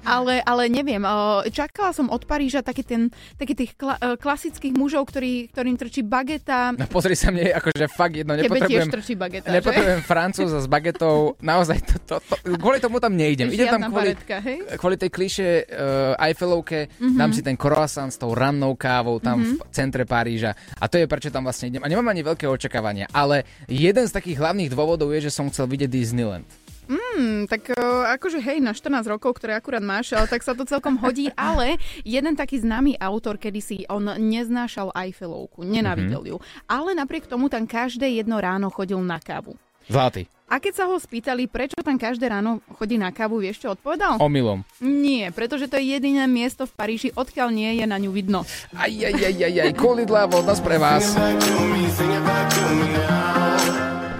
Ale, 0.00 0.40
ale 0.48 0.72
neviem, 0.72 1.04
uh, 1.04 1.44
čakala 1.52 1.92
som 1.92 2.08
od 2.08 2.24
Paríža 2.24 2.64
taký 2.64 2.80
ten, 2.88 3.12
taký 3.36 3.52
tých 3.52 3.76
kla, 3.76 4.00
klasických 4.16 4.72
mužov, 4.72 5.12
ktorý, 5.12 5.52
ktorým 5.52 5.76
trčí 5.76 6.00
bageta, 6.00 6.72
No 6.78 6.86
pozri 6.86 7.18
sa 7.18 7.34
mne, 7.34 7.50
akože 7.58 7.90
fakt 7.90 8.14
jedno, 8.14 8.38
nepotrebujem... 8.38 8.86
trčí 8.86 9.18
bageta, 9.18 9.50
že? 9.50 9.58
nepotrebujem 9.58 10.02
francúza 10.06 10.62
s 10.62 10.70
bagetou, 10.70 11.17
naozaj 11.38 11.78
to, 11.84 11.94
to, 12.04 12.16
to, 12.20 12.34
kvôli 12.58 12.78
tomu 12.78 12.98
tam 12.98 13.14
nejdem. 13.14 13.48
Idem 13.48 13.68
tam 13.68 13.90
kvôli, 13.90 14.14
baretka, 14.14 14.36
hej? 14.42 14.58
kvôli 14.76 14.96
tej 14.96 15.10
kliše 15.10 15.48
uh, 15.64 16.16
Eiffelovke, 16.18 16.90
Mhm. 16.98 17.16
dám 17.16 17.30
si 17.32 17.42
ten 17.42 17.56
croissant 17.56 18.10
s 18.10 18.18
tou 18.18 18.34
rannou 18.34 18.74
kávou 18.74 19.18
tam 19.18 19.42
v 19.42 19.58
centre 19.70 20.02
Paríža 20.02 20.52
a 20.76 20.84
to 20.86 20.98
je 20.98 21.06
prečo 21.06 21.30
tam 21.30 21.46
vlastne 21.46 21.70
idem. 21.70 21.82
A 21.82 21.88
nemám 21.88 22.08
ani 22.08 22.22
veľké 22.22 22.46
očakávania, 22.46 23.06
ale 23.10 23.42
jeden 23.66 24.04
z 24.04 24.12
takých 24.12 24.38
hlavných 24.38 24.70
dôvodov 24.70 25.10
je, 25.14 25.28
že 25.28 25.34
som 25.34 25.46
chcel 25.48 25.66
vidieť 25.66 25.90
Disneyland. 25.90 26.46
Hmm, 26.88 27.44
tak 27.44 27.68
uh, 27.76 28.08
akože 28.16 28.40
hej, 28.40 28.64
na 28.64 28.72
14 28.72 29.04
rokov, 29.12 29.36
ktoré 29.36 29.52
akurát 29.52 29.84
máš, 29.84 30.16
ale 30.16 30.24
tak 30.24 30.40
sa 30.40 30.56
to 30.56 30.64
celkom 30.64 30.96
hodí, 30.96 31.28
ale 31.36 31.76
jeden 32.00 32.32
taký 32.32 32.64
známy 32.64 32.96
autor, 32.96 33.36
kedysi 33.36 33.84
on 33.92 34.08
neznášal 34.16 34.96
Eiffelovku, 34.96 35.68
nenávidel 35.68 36.24
ju, 36.24 36.36
ale 36.64 36.96
napriek 36.96 37.28
tomu 37.28 37.52
tam 37.52 37.68
každé 37.68 38.08
jedno 38.08 38.40
ráno 38.40 38.72
chodil 38.72 38.96
na 39.04 39.20
kávu. 39.20 39.60
Zlatý. 39.88 40.28
A 40.48 40.64
keď 40.64 40.80
sa 40.80 40.84
ho 40.88 40.96
spýtali, 40.96 41.44
prečo 41.44 41.76
tam 41.84 42.00
každé 42.00 42.32
ráno 42.32 42.64
chodí 42.80 42.96
na 42.96 43.12
kávu, 43.12 43.36
vieš 43.36 43.60
čo 43.60 43.76
odpovedal? 43.76 44.16
Omylom. 44.16 44.64
Nie, 44.80 45.28
pretože 45.28 45.68
to 45.68 45.76
je 45.76 45.92
jediné 45.92 46.24
miesto 46.24 46.64
v 46.64 46.72
Paríži, 46.72 47.08
odkiaľ 47.12 47.52
nie 47.52 47.76
je 47.76 47.84
na 47.84 48.00
ňu 48.00 48.08
vidno. 48.08 48.48
Aj, 48.72 48.88
aj, 48.88 49.12
aj, 49.12 49.34
aj, 49.44 49.54
aj, 49.68 49.72
kolidla, 49.76 50.24
vodnosť 50.24 50.62
pre 50.64 50.80
vás. 50.80 51.12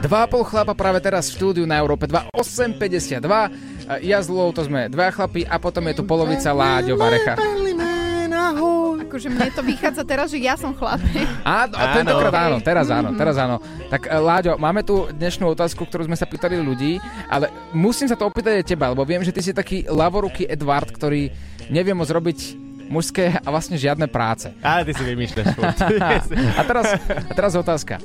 Dva 0.04 0.28
pol 0.28 0.44
chlapa 0.44 0.76
práve 0.76 1.00
teraz 1.00 1.32
v 1.32 1.40
štúdiu 1.40 1.64
na 1.64 1.80
Európe 1.80 2.04
2, 2.04 2.28
8.52. 2.36 4.04
Ja 4.04 4.20
s 4.20 4.28
to 4.28 4.62
sme 4.68 4.92
dva 4.92 5.08
chlapi 5.08 5.48
a 5.48 5.56
potom 5.56 5.80
je 5.88 5.94
tu 5.96 6.04
polovica 6.04 6.52
Láďo 6.52 7.00
Varecha. 7.00 7.40
Akože 9.08 9.32
mne 9.32 9.48
to 9.56 9.64
vychádza 9.64 10.04
teraz, 10.04 10.28
že 10.28 10.36
ja 10.36 10.52
som 10.60 10.76
chlap. 10.76 11.00
A, 11.40 11.64
a 11.64 11.84
tentokrát 11.96 12.44
áno, 12.44 12.60
teraz 12.60 12.92
áno, 12.92 13.16
teraz 13.16 13.40
áno. 13.40 13.56
Tak 13.88 14.04
eh, 14.04 14.20
Láďo, 14.20 14.60
máme 14.60 14.84
tu 14.84 15.08
dnešnú 15.08 15.48
otázku, 15.56 15.88
ktorú 15.88 16.04
sme 16.04 16.12
sa 16.12 16.28
pýtali 16.28 16.60
ľudí, 16.60 17.00
ale 17.32 17.48
musím 17.72 18.04
sa 18.04 18.20
to 18.20 18.28
opýtať 18.28 18.60
aj 18.60 18.68
teba, 18.68 18.92
lebo 18.92 19.08
viem, 19.08 19.24
že 19.24 19.32
ty 19.32 19.40
si 19.40 19.56
taký 19.56 19.88
lavoruký 19.88 20.44
Edward, 20.44 20.92
ktorý 20.92 21.32
nevie 21.72 21.96
moc 21.96 22.12
robiť 22.12 22.68
mužské 22.92 23.40
a 23.40 23.48
vlastne 23.48 23.80
žiadne 23.80 24.12
práce. 24.12 24.52
Ale 24.60 24.84
ty 24.84 24.92
si 24.92 25.00
vymýšľaš. 25.00 25.56
a, 26.60 26.62
teraz, 26.68 26.86
a 27.08 27.32
teraz 27.32 27.52
otázka. 27.56 27.96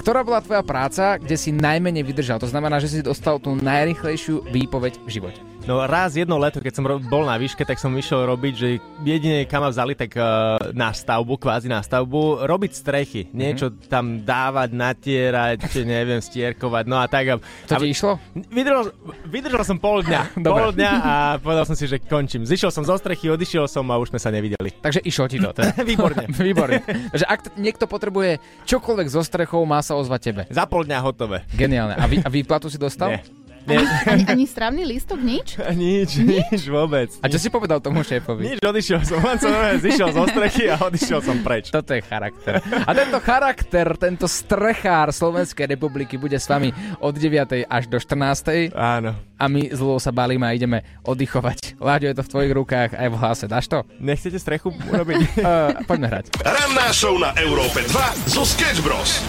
Ktorá 0.00 0.24
bola 0.24 0.40
tvoja 0.40 0.64
práca, 0.64 1.20
kde 1.20 1.36
si 1.36 1.52
najmenej 1.52 2.08
vydržal? 2.08 2.40
To 2.40 2.48
znamená, 2.48 2.80
že 2.80 2.88
si 2.88 3.04
dostal 3.04 3.36
tú 3.36 3.52
najrychlejšiu 3.52 4.48
výpoveď 4.48 4.96
v 5.04 5.08
živote. 5.12 5.51
No 5.62 5.78
raz 5.82 6.12
jedno 6.12 6.34
leto, 6.36 6.58
keď 6.58 6.72
som 6.72 6.82
bol 6.84 7.22
na 7.22 7.34
výške, 7.34 7.62
tak 7.62 7.78
som 7.78 7.90
išiel 7.92 8.26
robiť, 8.26 8.54
že 8.54 8.68
jedine 9.00 9.46
kam 9.46 9.62
ma 9.62 9.70
vzali, 9.70 9.94
tak 9.94 10.10
uh, 10.12 10.58
na 10.70 10.90
stavbu, 10.90 11.38
kvázi 11.38 11.66
na 11.66 11.78
stavbu, 11.78 12.42
robiť 12.42 12.72
strechy. 12.72 13.30
Niečo 13.30 13.70
Mhm. 13.70 13.78
tam 13.86 14.04
dávať, 14.20 14.68
natierať, 14.72 15.58
neviem, 15.80 16.18
stierkovať, 16.18 16.84
no 16.84 16.96
a 16.96 17.06
tak. 17.06 17.24
A, 17.28 17.34
To 17.68 17.74
a, 17.74 17.78
ti 17.78 17.88
išlo? 17.88 18.18
Vydržal, 18.34 18.90
vydržal 19.24 19.62
som 19.62 19.78
pol 19.78 20.02
dňa. 20.02 20.34
Pol 20.42 20.74
dňa 20.74 20.92
a 20.92 21.14
povedal 21.38 21.64
som 21.64 21.72
si, 21.72 21.86
že 21.86 21.96
končím. 21.98 22.42
Zišiel 22.42 22.68
som 22.68 22.82
zo 22.82 22.94
strechy, 22.94 23.26
odišiel 23.26 23.64
som 23.64 23.86
a 23.86 23.96
už 23.96 24.10
sme 24.10 24.18
sa 24.18 24.28
nevideli. 24.28 24.74
Takže 24.76 24.98
išlo 25.00 25.26
ti 25.26 25.38
to. 25.38 25.50
Teda. 25.52 25.78
Výborne. 25.88 26.26
Výborne. 26.48 26.82
Takže 26.82 27.24
ak 27.24 27.38
t- 27.40 27.54
niekto 27.56 27.86
potrebuje 27.86 28.36
čokoľvek 28.64 29.06
so 29.06 29.22
strechou, 29.22 29.62
má 29.62 29.78
sa 29.78 29.94
ozvať 29.94 30.20
tebe. 30.22 30.42
Za 30.48 30.66
pol 30.66 30.82
dňa 30.82 30.98
hotové. 31.00 31.46
Geniálne. 31.50 31.94
A, 31.94 32.04
vy, 32.04 32.18
a 32.18 32.28
výplatu 32.28 32.66
si 32.66 32.76
dostal? 32.76 33.14
Nie. 33.14 33.22
Nie. 33.66 33.86
Ani, 34.06 34.24
ani 34.26 34.44
strávny 34.46 34.82
lístok, 34.82 35.22
nič? 35.32 35.58
nič, 35.74 36.18
nič 36.18 36.62
vôbec. 36.66 37.14
A 37.22 37.26
čo 37.30 37.38
si 37.38 37.48
povedal 37.48 37.78
tomu 37.78 38.02
šéfovi? 38.02 38.54
Nič, 38.54 38.58
odišiel 38.58 39.00
som, 39.06 39.22
len 39.22 39.38
som 39.38 39.50
zišiel 39.78 40.08
zo 40.10 40.24
strechy 40.26 40.66
a 40.70 40.76
odišiel 40.82 41.20
som 41.22 41.36
preč. 41.40 41.70
Toto 41.70 41.94
je 41.94 42.02
charakter. 42.02 42.58
A 42.58 42.90
tento 42.90 43.18
charakter, 43.22 43.86
tento 43.98 44.26
strechár 44.26 45.14
Slovenskej 45.14 45.70
republiky 45.78 46.18
bude 46.18 46.36
s 46.36 46.46
vami 46.50 46.74
od 46.98 47.14
9. 47.14 47.66
až 47.66 47.84
do 47.86 47.98
14. 47.98 48.74
Áno. 48.74 49.14
A 49.38 49.44
my 49.50 49.74
zlo 49.74 49.98
sa 49.98 50.14
balíme 50.14 50.46
a 50.46 50.54
ideme 50.54 50.86
oddychovať. 51.02 51.78
Láďo, 51.82 52.10
je 52.10 52.16
to 52.18 52.26
v 52.26 52.30
tvojich 52.30 52.52
rukách 52.54 52.90
aj 52.94 53.08
v 53.10 53.16
hlase. 53.18 53.44
Dáš 53.50 53.66
to? 53.66 53.82
Nechcete 53.98 54.38
strechu 54.38 54.70
urobiť? 54.70 55.20
Uh, 55.38 55.74
poďme 55.90 56.06
hrať. 56.10 56.24
Ranná 56.42 56.94
show 56.94 57.18
na 57.18 57.34
Európe 57.38 57.82
2 57.86 58.30
zo 58.30 58.42
Sketch 58.46 58.82
Bros. 58.82 59.22